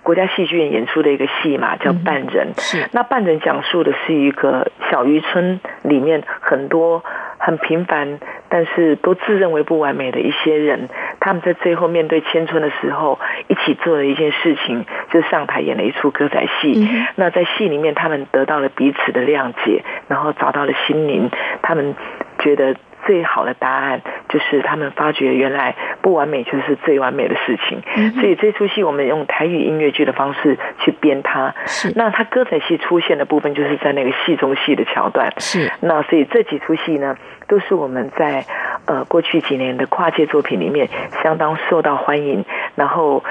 [0.02, 2.54] 国家戏剧院演出的一个戏嘛叫《半人》。
[2.60, 2.88] 是。
[2.90, 7.04] 那《半人》讲述的是一个小渔村里面很多。
[7.44, 10.88] 很平凡，但是都自认为不完美的一些人，
[11.18, 16.72] 他们在最后面对千春的时候，一起做了一件事情，就是上台演了一出歌仔戏。
[16.76, 21.32] 嗯、那在戏里面，他们得到了彼此的谅解，然后找到了心灵，
[21.62, 21.96] 他们
[22.38, 22.76] 觉得。
[23.06, 27.82] 最好的答案就是他们发觉原来不完美就是最完美的事情，
[28.20, 31.54] 所以这出戏我们用台语音乐剧的方式去编它。
[31.66, 35.32] 是，那它歌仔戏出现的部分就是在那个戏中戏的桥段。
[35.38, 37.16] 是，那所以这几出戏呢，
[37.48, 38.44] 都是我们在
[38.86, 40.88] 呃过去几年的跨界作品里面
[41.22, 42.44] 相当受到欢迎。
[42.74, 43.22] 然后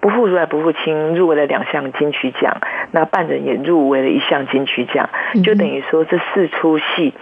[0.00, 2.56] 不负如来不负卿入围了两项金曲奖，
[2.92, 5.10] 那半人也入围了一项金曲奖，
[5.44, 7.12] 就等于说这四出戏。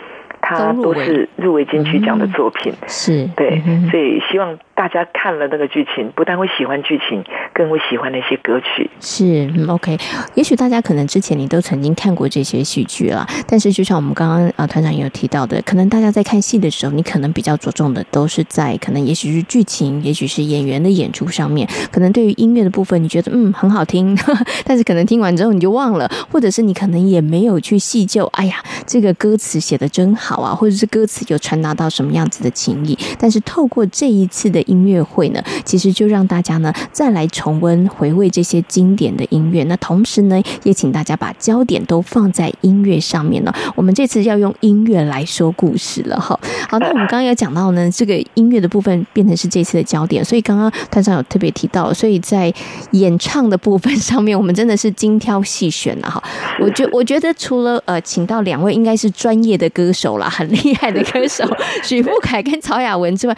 [0.44, 3.26] 他都是入围金曲奖的作品，嗯、是。
[3.34, 8.90] 对，所以希望大家看了那个剧情，不但会喜欢剧情，更会喜欢那些歌曲。
[9.00, 9.98] 是、OK，
[10.34, 24.16] 也许大家可能之前你都曾经看过这些戏剧了，但是就像我们刚刚啊团长也有提到的，可能大家在看戏的时候，你可能比较着重的都是在可能也许是剧情，也许是演员的演出上面，可能对于音乐的部分，你觉得嗯很好听，
[24.64, 30.34] 但是可能听完之后你就忘了，或者是你可能也没有去细究，哎呀，这个歌词写的真好。
[30.44, 39.64] 啊，或者是歌词有传达到什么样子的情谊，但是透过这一次的音乐会呢，其实就让大家呢再来重温回味这些经典的音乐。
[39.64, 43.52] 那同时呢，也请大家把焦点都放在音乐上面呢。
[43.74, 46.38] 我们这次要用音乐来说故事了哈。
[46.68, 52.52] 好，那我们刚刚有讲到呢，这个音乐的部分变成是这次的焦点，所以刚刚团长有特别提到，所以在
[52.90, 56.22] 演唱的部分上面，我们真的是精挑细选了哈。
[56.60, 60.28] 我觉我觉得除了呃，请到两位应该是专业的歌手啦。
[60.34, 61.44] 很厉害的歌手
[61.84, 63.36] 许富凯跟曹雅文之外，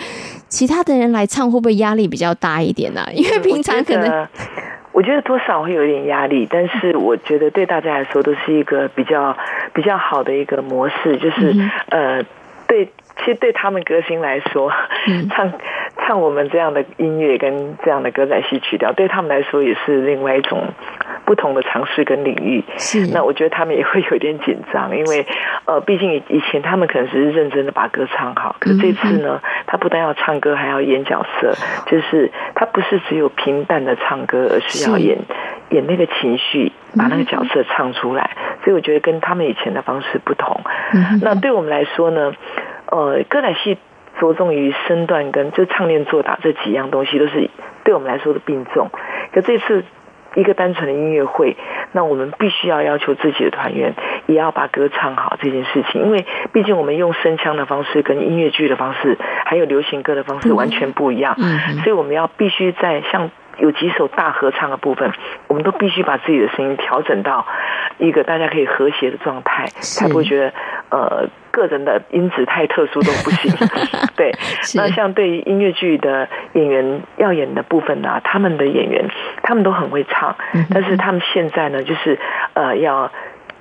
[0.48, 3.10] 其他的人来唱会不会压力比较大一点呢、啊？
[3.12, 4.28] 因为平常可能我，
[4.92, 9.36] 我觉得多少会有点压力，但是 我觉得对大家来说都是一个比较
[9.74, 12.22] 比较好的一个模式，就是、嗯、呃，
[12.66, 12.88] 对，
[13.18, 14.72] 其实对他们歌星来说，
[15.08, 15.52] 嗯、 唱
[15.98, 20.68] 唱我们这样的音乐跟这样的歌仔戏曲调，对他们来说也是另外一种。
[21.24, 25.26] 不同的尝试跟领域，是那我觉得他们也会有点紧张，因为
[25.64, 31.52] 呃，毕竟以前他们可能只是认真的把歌唱好，可是这次呢，他不但要唱歌，还要演角色，
[31.86, 35.18] 就是他不是只有平淡的唱歌，而是要演
[35.70, 38.30] 演那个情绪，把那个角色唱出来。
[38.62, 40.60] 所以我觉得跟他们以前的方式不同。
[41.22, 42.32] 那对我们来说呢，
[42.90, 43.78] 呃，歌仔戏
[44.18, 47.50] 着重于身段跟就唱念做打这几样东西，都是
[47.84, 48.90] 对我们来说的病重。
[49.32, 49.84] 可这次。
[50.34, 51.56] 一个单纯的音乐会，
[51.92, 53.94] 那我们必须要要求自己的团员
[54.26, 59.16] 也要把歌唱好这件事情，因为毕竟我们用声腔的方式跟音乐剧的方式，
[59.46, 61.36] 还有流行歌的方式完全不一样，
[61.82, 65.12] 所以我们要必须在像有几首大合唱的部分，
[65.48, 67.46] 我们都必须把自己的声音调整到
[67.98, 70.52] 一个大家可以和谐的状态，才不会觉得
[70.90, 71.28] 呃。
[71.56, 73.50] 个人的音质太特殊都不行，
[74.14, 74.30] 对。
[74.74, 79.08] 那像对于音乐剧的演员要演的部分呢、啊，他们的演员
[79.42, 80.36] 他们都很会唱，
[80.74, 82.18] 但是他们现在呢，就是
[82.52, 83.10] 呃要。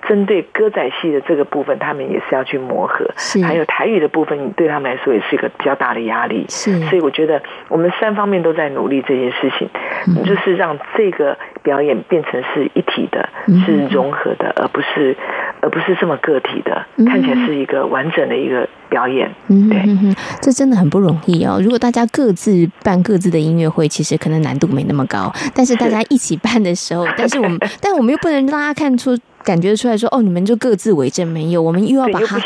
[0.07, 3.09] 针对歌仔戏的这个部分，他们也是要去磨合。
[3.17, 6.45] 是，还有台语的部分，对他们来说也是一个比较大的压力。
[6.49, 9.69] 是，所以我觉得我们三方面都在努力这件事情，
[10.07, 15.15] 嗯、就是让这个表演变成是一体的，嗯、是融合的，而不是
[15.61, 19.31] 而不是这么个体的，嗯、看起来是一个完整的一个表演。
[19.47, 21.59] 嗯，对，这真的很不容易哦。
[21.63, 29.17] 如果大家各自办各自的音乐会，其实可能难度没那么高，但是大家一起办的时候，是但是我们， 但我们又不能让大家看出。
[29.45, 32.37] 感觉出来说哦，你们就各自为政没有，我们又要把它，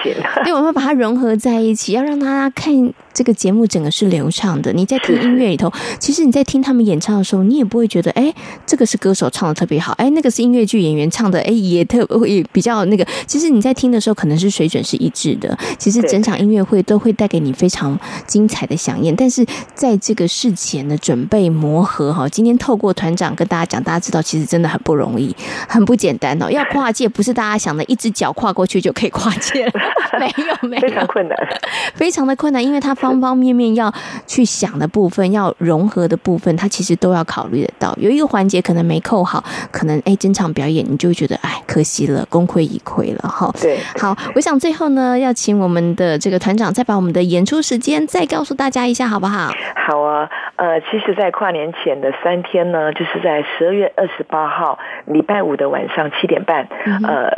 [0.43, 2.73] 对，我们要把它融合在一起，要让大家看
[3.19, 4.71] 这个节目整个是流畅的。
[4.71, 8.33] 你在听音乐里头，其实你在听他们演唱的时候，你也不会觉得，哎，
[8.65, 13.05] 这个是歌手唱的特别好，哎，那个是音乐剧演员唱的，哎，也特也比较那个。
[13.27, 15.57] 其实你在听的时候，可能是水准是一致的。
[15.77, 19.13] 其实整场音乐会都会带给你非常精彩的响宴。
[19.13, 19.45] 但是
[19.75, 25.35] 在这个事前的准备磨合哈，今天透过团长跟大家讲，大家知道其实真的很不容易，
[25.67, 26.49] 很不简单哦。
[26.49, 29.73] 要跨界不是大家想的，一只脚跨过去就可以跨界了，
[30.17, 31.37] 没有没有，非常困难，
[31.95, 33.93] 非常的困难，因为他方方方面面要
[34.25, 37.95] 去想的部分，要融合的部分，它其实都要考虑得到。
[37.97, 43.53] 有一个环节可能没扣好，可能哎，整场表演你就会觉得哎，可惜了，功亏一篑了哈。
[43.61, 49.51] 对，好，我想最后呢，要请我们的这个团长再把我们的演出时间再告诉大家一下，好不好？
[49.75, 57.29] 好啊，呃，其实，在跨年前的三天呢，就是在十二月二十八号礼拜五的晚上七点半，嗯、呃。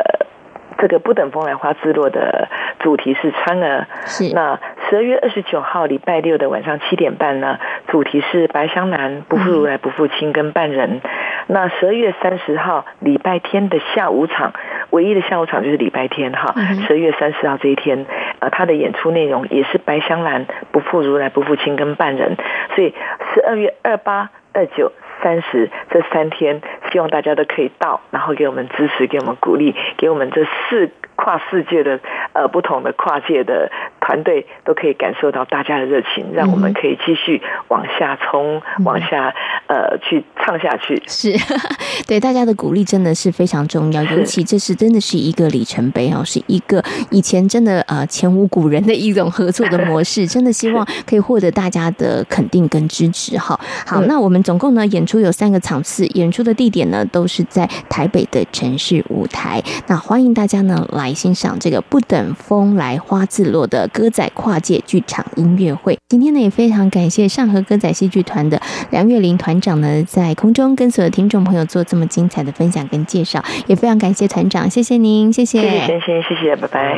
[0.82, 4.34] 这个不等风来花自落的主题是川儿，是。
[4.34, 4.60] 那
[4.90, 10.96] 十二月二十九号礼拜六的晚上七点半呢，主题是白香兰不负如来不负卿跟半人。
[10.96, 11.02] 嗯、
[11.48, 14.54] 那十二月三十号礼拜天的下午场，
[14.90, 16.56] 唯一的下午场就是礼拜天哈，
[16.88, 18.08] 十二月三十号这一天，
[18.40, 22.36] 呃，他的演出内容也是白香兰不负如来不负卿跟半人，
[22.76, 22.96] 所以
[23.36, 24.92] 十二月二八二九。
[25.22, 26.62] 三十这三天，
[26.92, 30.92] 希望大家都可以到，然后给我们支持，给我们鼓励，给我们这四
[31.24, 32.00] 跨世界的
[32.34, 39.34] 呃不同的跨界的团队都可以感受到大家的热情，让我们可以继续往下冲，嗯、往下
[39.68, 41.02] 呃去唱下去。
[41.06, 41.32] 是
[42.08, 53.38] 对大家的鼓励真的是非常重要，尤其这是真的是一个里程碑哦，是一个以前真的呃前无古人的一种合作的模式，真的希望可以获得大家的肯定跟支持。
[53.38, 63.88] 哈，好，那我们总共呢演出有三个场次，演出的地点呢都是在台北的城市舞台，那欢迎大家呢来欣赏这个不等风来花自落的。
[63.94, 76.96] 歌仔跨界剧场音乐会，今天呢也非常感谢上河歌仔戏剧团的梁月玲团长呢，在空中跟所有听众朋友做这么精彩的分享跟介绍，也非常感谢团长，谢谢您，谢谢，谢谢先生，谢谢，拜拜。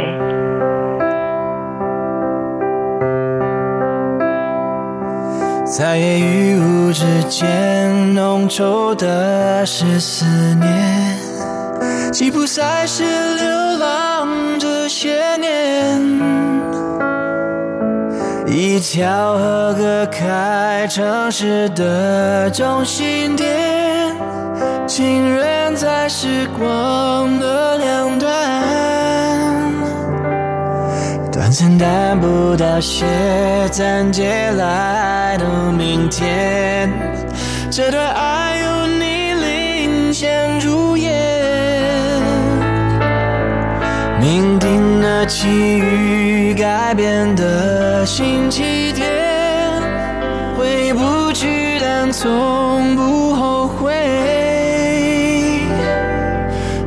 [5.65, 11.12] 在夜与雾之间，浓稠的是思念，
[12.11, 14.27] 吉普赛是流浪
[14.59, 16.01] 这些年。
[18.45, 24.15] 一条河隔开城市的中心点，
[24.85, 28.31] 情人在时光的两端，
[31.31, 33.05] 短暂但不凋谢，
[33.71, 36.91] 暂借来的明天，
[37.71, 38.59] 这段爱
[45.23, 45.47] 定了际
[45.79, 48.05] 遇改变的。
[48.05, 49.07] 新起点，
[50.57, 53.93] 回不去，但从不后悔。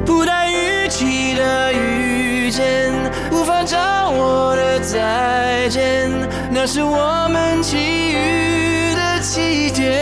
[0.04, 2.92] 不带预期的遇见，
[3.32, 6.10] 无法掌握的再见，
[6.50, 7.76] 那是我们际
[8.12, 9.94] 遇的起点。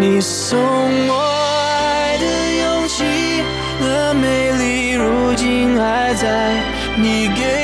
[0.00, 0.58] 你送
[1.08, 1.27] 我
[7.00, 7.57] 你给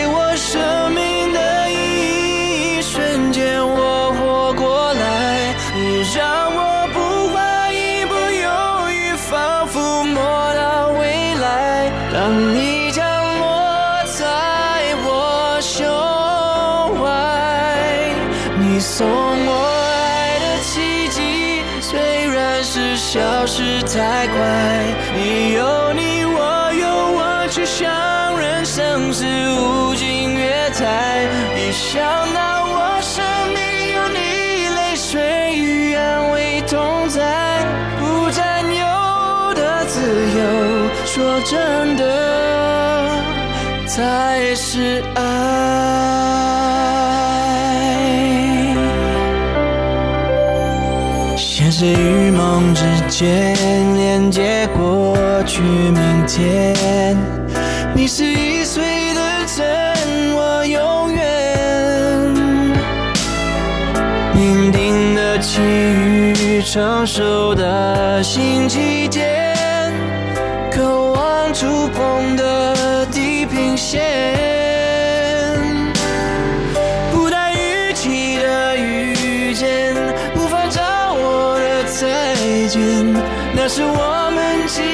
[41.45, 43.11] 真的
[43.87, 45.21] 才是爱。
[51.37, 53.55] 现实与梦之间
[53.95, 55.15] 连接过
[55.45, 57.15] 去明天，
[57.95, 58.83] 你是易碎
[59.15, 59.65] 的针，
[60.35, 61.23] 我永远。
[64.35, 69.93] 命定的际遇，成熟的新起点，
[70.71, 71.04] 渴望
[71.55, 74.03] 触碰的地平线。
[77.13, 79.95] 不带预期的遇见，
[80.35, 82.35] 无法掌握的再
[82.67, 82.81] 见，
[83.55, 84.67] 那是我们。
[84.67, 84.94] 记。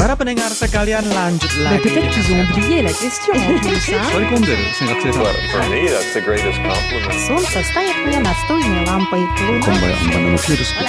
[0.00, 1.82] Para pendengar sekalian, lanjut Mais lagi.
[1.88, 6.12] peut-être qu'ils ont oublié la question en plus, hein Швалькундер, сингак Well, for me, that's
[6.12, 7.14] the greatest compliment.
[7.26, 9.22] Солнце стоит мне настольной лампой.
[9.38, 9.76] 今回我
[10.20, 10.80] 们のフィルスコ。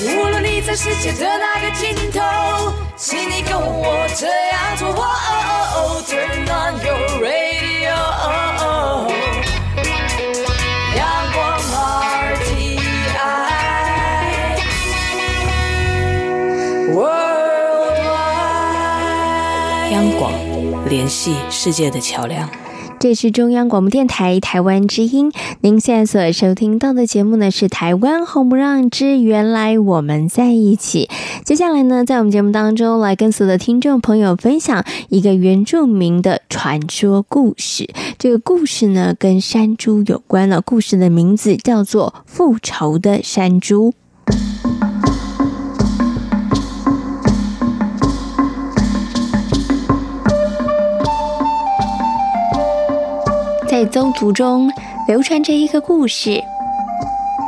[0.00, 2.18] 无论你在世界的哪个尽头，
[2.96, 4.88] 请你跟我这样做。
[4.88, 5.42] 哦哦
[5.74, 7.61] 哦，Turn on your radio。
[19.91, 20.33] 央广
[20.89, 22.49] 联系世界的桥梁。
[22.99, 25.31] 这是中央广播电台台湾之音，
[25.61, 31.09] 您现在所收听到的节目呢是《台湾红不让之原来我们在一起》。
[31.43, 37.89] 接下来呢，在我们节目当中来跟所有的听众朋友分享一个原住民的传说故事。
[38.17, 43.93] 这个故事呢跟山猪有关了，故事的名字叫做《复仇的山猪》。
[53.83, 54.71] 在邹族中
[55.09, 56.41] 流传着一个故事，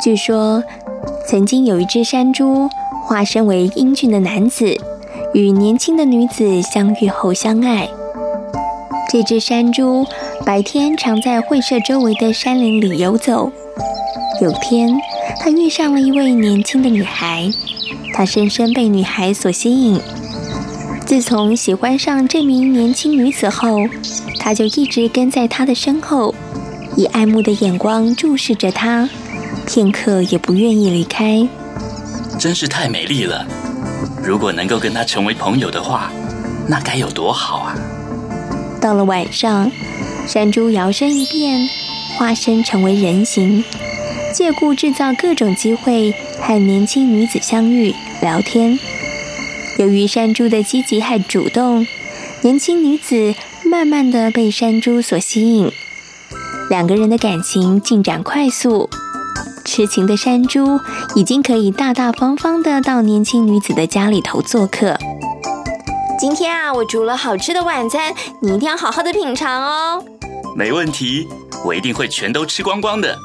[0.03, 0.61] 据说
[1.25, 2.69] 曾经有一只山猪
[3.05, 4.75] 化身为英俊的男子，
[5.33, 7.87] 与年轻的女子相遇后相爱。
[9.09, 10.05] 这只山猪
[10.45, 13.49] 白天常在会社周围的山林里游走。
[14.41, 14.93] 有天，
[15.39, 17.49] 他遇上了一位年轻的女孩，
[18.13, 20.01] 他深深被女孩所吸引。
[21.05, 23.77] 自从喜欢上这名年轻女子后，
[24.39, 26.33] 他就一直跟在她的身后，
[26.97, 29.07] 以爱慕的眼光注视着她，
[29.67, 31.47] 片刻也不愿意离开。
[32.39, 33.45] 真是太美丽了！
[34.23, 36.11] 如果能够跟她成为朋友的话，
[36.67, 37.75] 那该有多好啊！
[38.81, 39.71] 到了晚上，
[40.27, 41.69] 山猪摇身一变，
[42.17, 43.63] 化身成为人形，
[44.33, 48.77] 借故制造各种机会和年轻女子相遇聊天。
[49.77, 51.85] 由于山猪的积极和主动，
[52.41, 53.35] 年轻女子
[53.69, 55.69] 慢慢的被山猪所吸引，
[56.69, 58.89] 两个人的感情进展快速。
[59.65, 60.79] 痴情的山猪
[61.15, 64.97] 已经可以大大方方的到年轻女子的家里头做客。
[66.17, 70.01] 今天啊，我煮了好吃的晚餐，你一定要好好的品尝哦。
[70.55, 71.27] 没问题，
[71.65, 73.17] 我一定会全都吃光光的。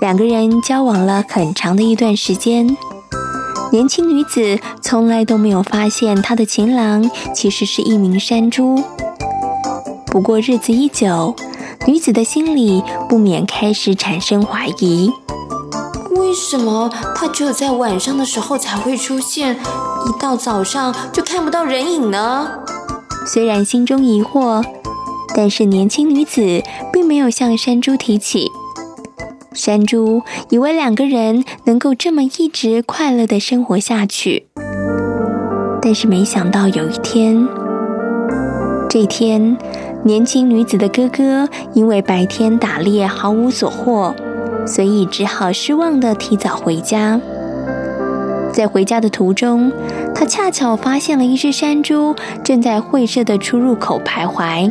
[0.00, 2.76] 两个人交往了很长的一段时间。
[3.72, 8.82] 年轻女子从来都没有发现她的情郎其实是一名山猪。
[10.06, 11.36] 不过日子一久，
[11.86, 15.12] 女子的心里不免开始产生怀疑：
[16.10, 22.50] 为什么他只有在晚上的时候才会出现，一到早上就看不到人影呢？
[23.24, 24.64] 虽然心中疑惑，
[25.36, 26.60] 但是年轻女子
[26.92, 28.50] 并没有向山猪提起。
[29.52, 34.46] 山猪以为两个人能够这么一直快乐地生活下去，
[35.82, 37.48] 但是没想到有一天，
[38.88, 39.56] 这天，
[40.04, 44.14] 年轻女子的哥哥因为白天打猎毫无所获，
[44.66, 47.20] 所以只好失望地提早回家。
[48.52, 49.72] 在回家的途中，
[50.14, 54.70] 他恰巧发现了一只山猪正在会社的出入口徘徊。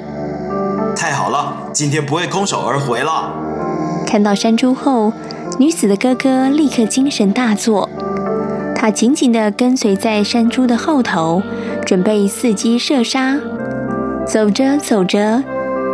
[0.96, 3.34] 太好了，今天不会空手而回了。
[4.10, 5.14] 看到山猪后，
[5.60, 7.88] 女子的哥哥立刻精神大作，
[8.76, 11.44] 他紧紧地跟随在山猪的后头，
[11.86, 13.38] 准备伺机射杀。
[14.26, 15.44] 走着走着，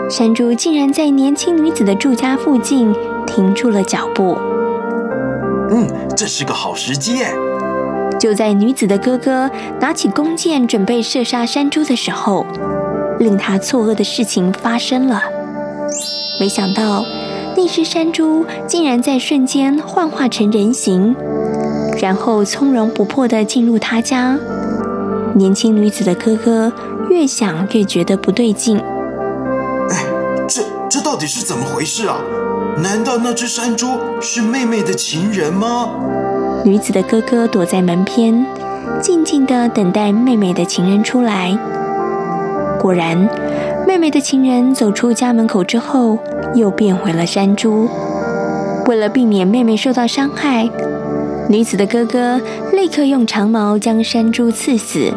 [0.09, 2.95] 山猪竟然在年轻女子的住家附近
[3.27, 4.37] 停住了脚步。
[5.69, 5.85] 嗯，
[6.15, 7.27] 这是个好时机耶！
[8.17, 9.51] 就在女子的哥哥
[9.81, 12.45] 拿起弓箭准备射杀山猪的时候，
[13.19, 15.21] 令他错愕的事情发生了。
[16.39, 17.03] 没想到。
[17.55, 21.15] 那只山猪竟然在瞬间幻化成人形，
[22.01, 24.37] 然后从容不迫地进入他家。
[25.33, 26.71] 年轻女子的哥哥
[27.09, 28.77] 越想越觉得不对劲。
[29.89, 30.05] 哎，
[30.47, 32.17] 这这到底是怎么回事啊？
[32.83, 35.89] 难道那只山猪是妹妹的情人吗？
[36.65, 38.45] 女子的哥哥躲在门边，
[39.01, 41.57] 静静地等待妹妹的情人出来。
[42.81, 43.27] 果然，
[43.87, 46.19] 妹妹的情人走出家门口之后。
[46.55, 47.89] 又变回了山猪。
[48.87, 50.69] 为了避免妹妹受到伤害，
[51.49, 52.39] 女子的哥哥
[52.71, 55.11] 立刻用长矛将山猪刺死。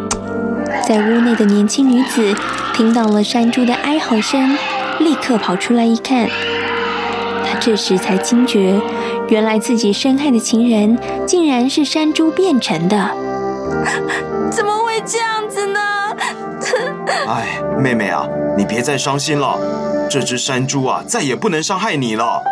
[0.86, 2.34] 在屋内的年轻女子
[2.74, 4.58] 听到了山猪的哀嚎声，
[4.98, 6.28] 立刻跑出来一看，
[7.46, 8.80] 她这时才惊觉，
[9.28, 13.10] 原来自己深爱的情人竟然是山猪变成的。
[14.50, 15.78] 怎么会这样子呢？
[17.26, 19.59] 哎，妹妹啊，你别再伤心了。
[20.11, 22.42] 这只山猪啊，再也不能伤害你了。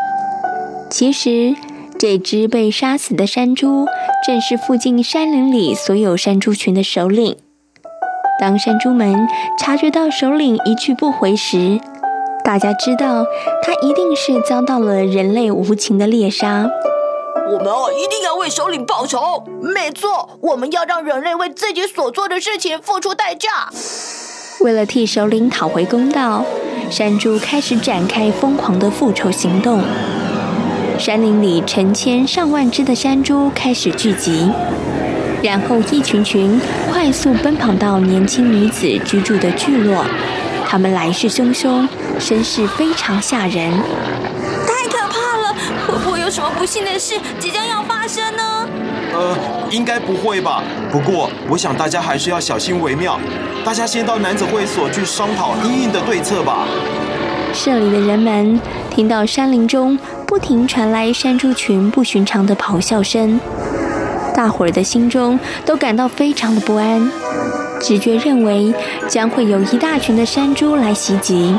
[0.90, 1.54] 其实，
[1.98, 3.86] 这只被杀死的山猪，
[4.26, 7.36] 正是附近山林里所有山猪群的首领。
[8.38, 9.26] 当山猪们
[9.58, 11.80] 察觉到首领一去不回时，
[12.44, 13.24] 大家知道
[13.62, 16.68] 他一定是遭到了人类无情的猎杀。
[17.48, 19.44] 我们哦，一定要为首领报仇。
[19.62, 23.70] 没错，我们要让人类为自己所做的事情付出代价。
[24.60, 26.44] 为了替首领讨回公道，
[26.90, 29.82] 山猪开始展开疯狂的复仇行动。
[30.98, 34.50] 山林里成千上万只的山猪开始聚集，
[35.42, 36.58] 然后一群群
[36.90, 40.04] 快速奔跑到年轻女子居住的聚落。
[40.66, 41.86] 他们来势汹汹，
[42.18, 43.70] 声势非常吓人。
[46.26, 48.68] 有什么不幸的事即将要发生呢？
[49.14, 49.36] 呃，
[49.70, 50.60] 应该不会吧。
[50.90, 53.16] 不过，我想大家还是要小心为妙。
[53.64, 56.66] 大家先到男子会所去商讨应应的对策吧。
[57.54, 58.60] 社里的人们
[58.90, 59.96] 听到山林中
[60.26, 63.38] 不停传来山猪群不寻常的咆哮声，
[64.34, 67.08] 大伙儿的心中都感到非常的不安，
[67.80, 68.74] 直觉认为
[69.06, 71.56] 将会有一大群的山猪来袭击。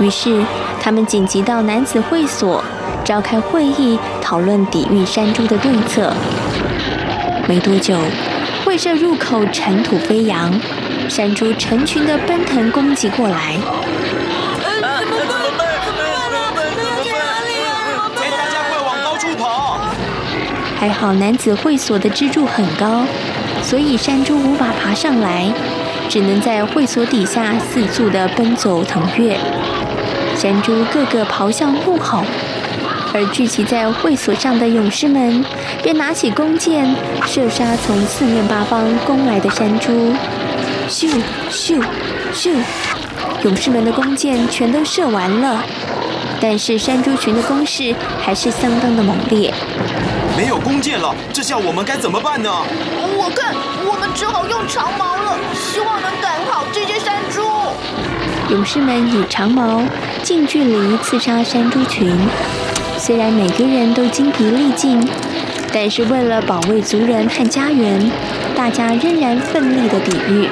[0.00, 0.42] 于是，
[0.80, 2.64] 他们紧急到男子会所
[3.04, 6.10] 召开会议，讨论抵御山猪的对策。
[7.46, 7.98] 没多久，
[8.64, 10.50] 会社入口尘土飞扬，
[11.08, 13.58] 山猪成群的奔腾攻击过来。
[18.30, 19.80] 大家快往高处跑！
[20.80, 23.04] 还好男子会所的支柱很高，
[23.62, 25.52] 所以山猪无法爬上来，
[26.08, 29.36] 只能在会所底下四处的奔走腾跃。
[30.34, 32.24] 山猪个个咆哮怒吼。
[33.14, 35.44] 而聚集在会所上的勇士们，
[35.84, 36.84] 便拿起弓箭，
[37.24, 40.12] 射杀从四面八方攻来的山猪。
[40.88, 41.08] 咻
[41.48, 41.80] 咻
[42.34, 42.56] 咻！
[43.44, 45.62] 勇士们的弓箭全都射完了，
[46.40, 49.54] 但是山猪群的攻势还是相当的猛烈。
[50.36, 52.50] 没有弓箭了，这下我们该怎么办呢？
[53.16, 53.54] 我看
[53.86, 57.42] 我们只好用长矛了，希望能赶跑这些山猪。
[58.50, 59.80] 勇士们以长矛
[60.24, 62.10] 近距离刺杀山猪群。
[63.06, 64.98] 虽然每个人都精疲力尽，
[65.74, 68.10] 但是为了保卫族人和家园，
[68.56, 70.48] 大家仍然奋力的抵御。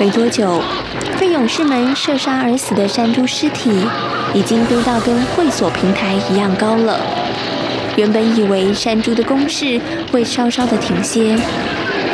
[0.00, 0.62] 没多久，
[1.20, 3.70] 被勇士们射杀而死的山猪尸体
[4.32, 6.98] 已经堆到跟会所平台一样高了。
[7.96, 9.78] 原本以为山猪的攻势
[10.10, 11.36] 会稍稍的停歇，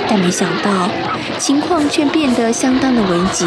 [0.09, 0.89] 但没想到
[1.45, 3.45] 情况却变得相当的危急。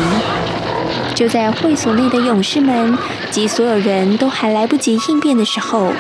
[1.16, 2.96] 就在会所内的勇士们
[3.32, 5.92] 及所有人都还来不及应变的时候，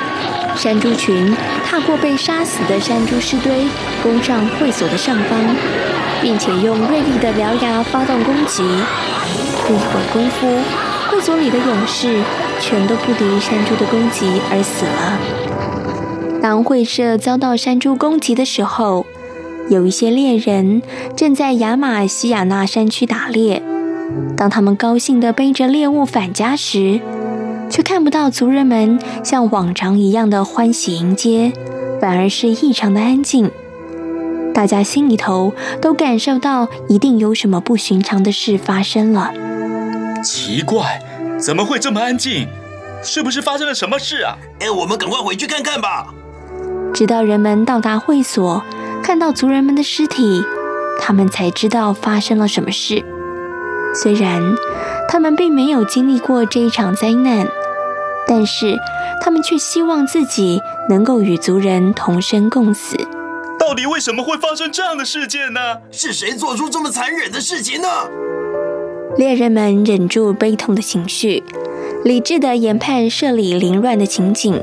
[0.55, 1.35] 山猪群
[1.65, 3.65] 踏过被杀死的山猪尸堆，
[4.03, 5.39] 攻上会所的上方，
[6.21, 8.61] 并且用锐利的獠牙发动攻击。
[9.65, 10.47] 不一会儿功夫，
[11.09, 12.21] 会所里的勇士
[12.61, 15.17] 全都不敌山猪的攻击而死了。
[16.39, 19.06] 当会社遭到山猪攻击的时候，
[19.69, 20.81] 有一些猎人
[21.15, 23.61] 正在亚马西亚纳山区打猎。
[24.37, 27.01] 当他们高兴地背着猎物返家时，
[27.69, 31.51] 却看不到族人们像往常一样的欢喜迎接，
[31.99, 33.51] 反而是异常的安静。
[34.53, 39.33] 大家心里头都感受到一定有什么不寻常的事发生了。
[40.23, 41.01] 奇怪，
[41.37, 42.47] 怎么会这么安静？
[43.03, 44.37] 是不是发生了什么事啊？
[44.59, 46.13] 哎，我们赶快回去看看吧。
[46.93, 48.63] 直到人们到达会所，
[49.03, 50.43] 看到族人们的尸体，
[50.99, 53.03] 他们才知道发生了什么事。
[53.93, 54.41] 虽然
[55.07, 57.47] 他们并没有经历过这一场灾难，
[58.27, 58.77] 但是
[59.21, 62.97] 他们却希望自己能够与族人同生共死。
[63.59, 65.59] 到底为什么会发生这样的事件呢？
[65.91, 67.87] 是谁做出这么残忍的事情呢？
[69.17, 71.43] 猎人们忍住悲痛的情绪，
[72.03, 74.61] 理智地研判社里凌乱的情景。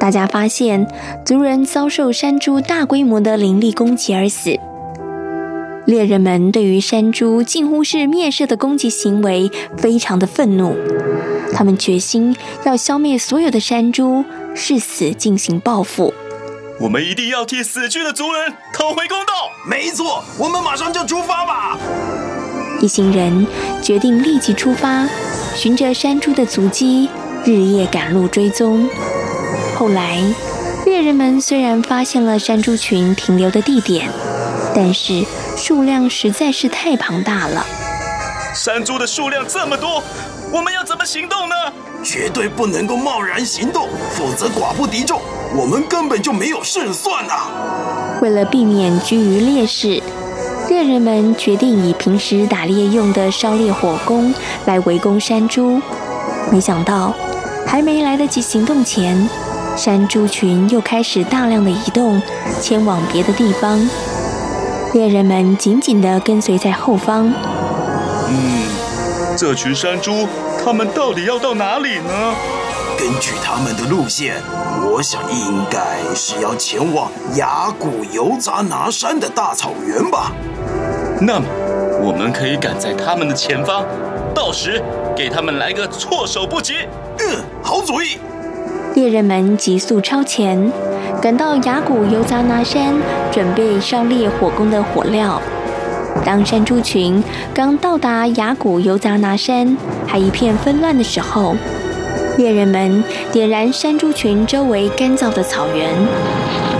[0.00, 0.88] 大家发现，
[1.26, 4.58] 族人遭受山猪大规模的凌厉攻击而死。
[5.84, 10.74] 猎人们对于山猪近乎是灭世的攻击行为非常的愤怒，
[11.52, 12.34] 他们决心
[12.64, 14.24] 要消灭所有的山猪，
[14.54, 16.14] 誓死进行报复。
[16.80, 19.50] 我们一定要替死去的族人讨回公道。
[19.68, 21.78] 没错，我们马上就出发吧。
[22.80, 23.46] 一行人
[23.82, 25.06] 决定立即出发，
[25.54, 27.10] 循着山猪的足迹，
[27.44, 28.88] 日夜赶路追踪。
[29.80, 30.22] 后来，
[30.84, 34.10] 猎人们虽然发现了山猪群停留的地点，
[34.74, 35.24] 但是
[35.56, 37.64] 数量实在是太庞大了。
[38.54, 40.02] 山猪的数量这么多，
[40.52, 41.54] 我们要怎么行动呢？
[42.04, 45.18] 绝对不能够贸然行动，否则寡不敌众，
[45.56, 48.18] 我们根本就没有胜算啊！
[48.20, 50.02] 为了避免居于劣势，
[50.68, 54.34] 猎人们决定以平时打猎用的烧烈火攻
[54.66, 55.80] 来围攻山猪。
[56.52, 57.14] 没想到，
[57.66, 59.26] 还没来得及行动前，
[59.76, 62.20] 山猪群又开始大量的移动，
[62.60, 63.80] 前往别的地方。
[64.92, 67.32] 猎人们紧紧地跟随在后方。
[68.28, 70.26] 嗯，这群山猪，
[70.62, 72.34] 他们到底要到哪里呢？
[72.98, 74.34] 根据他们的路线，
[74.84, 80.32] 我想应该是要前往雅古尤扎拿山的大草原吧。
[81.22, 81.46] 那么，
[82.02, 83.84] 我们可以赶在他们的前方，
[84.34, 84.82] 到时
[85.16, 86.74] 给他们来个措手不及。
[87.20, 88.18] 嗯，好主意。
[89.00, 90.70] 猎人们急速超前，
[91.22, 92.94] 赶到雅古尤扎拿山，
[93.32, 95.40] 准备烧烈火攻的火料。
[96.22, 97.24] 当山猪群
[97.54, 99.74] 刚到达雅古尤扎拿山，
[100.06, 101.56] 还一片纷乱的时候，
[102.36, 105.88] 猎人们点燃山猪群周围干燥的草原，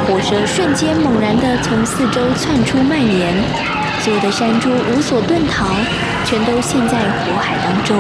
[0.07, 3.35] 火舌瞬间猛然地从四周窜出蔓延，
[4.03, 5.65] 所有的山猪无所遁逃，
[6.27, 7.97] 全都陷在火海当中。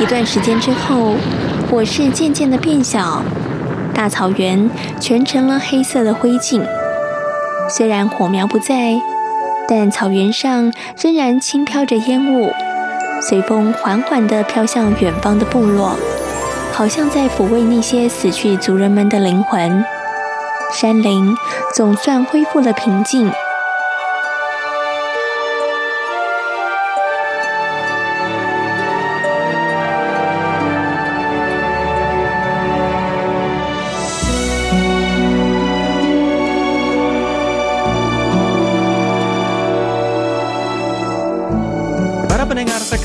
[0.00, 1.14] 一段时间之后，
[1.70, 3.22] 火势渐渐的变小，
[3.94, 4.68] 大草原
[4.98, 6.60] 全成了黑色的灰烬。
[7.68, 9.00] 虽然火苗不在，
[9.68, 12.52] 但草原上仍然轻飘着烟雾，
[13.22, 15.96] 随风缓缓地飘向远方的部落，
[16.72, 19.84] 好像在抚慰那些死去族人们的灵魂。
[20.72, 21.32] 山林
[21.72, 23.30] 总算恢复了平静。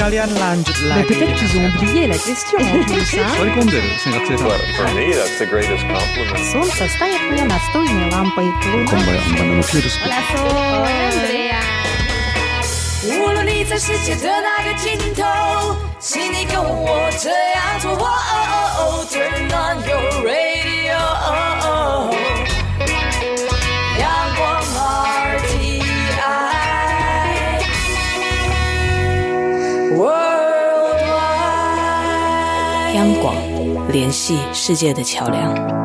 [0.05, 3.27] Mais peut-être qu'ils ont oublié la question en plus, hein?
[3.41, 6.39] Well, for me, that's the greatest compliment.
[6.53, 8.49] Солнце станет мне настольной лампой.
[13.03, 15.25] 无论你在世界的哪个尽头，
[15.99, 17.97] 请你跟我这样做。
[19.11, 20.74] Turn on your radio.
[33.96, 35.85] 联系世界的桥梁。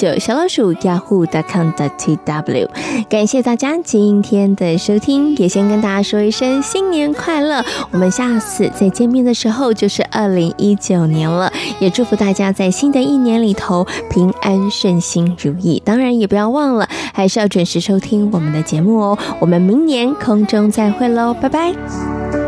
[0.01, 0.17] 九。
[0.19, 2.67] 小老鼠 yahoo.com.tw，。
[3.07, 7.63] 感谢大家今天的收听，也先跟大家说一声新年快乐。
[7.91, 15.79] 我们下次再见面的时候就是二零一九年了，也祝福大家在新的一年里头平安顺心如意。
[15.85, 19.17] 当然也不要忘了，还是要准时收听我们的节目哦。
[19.39, 22.40] 我们明年空中再会喽，拜拜。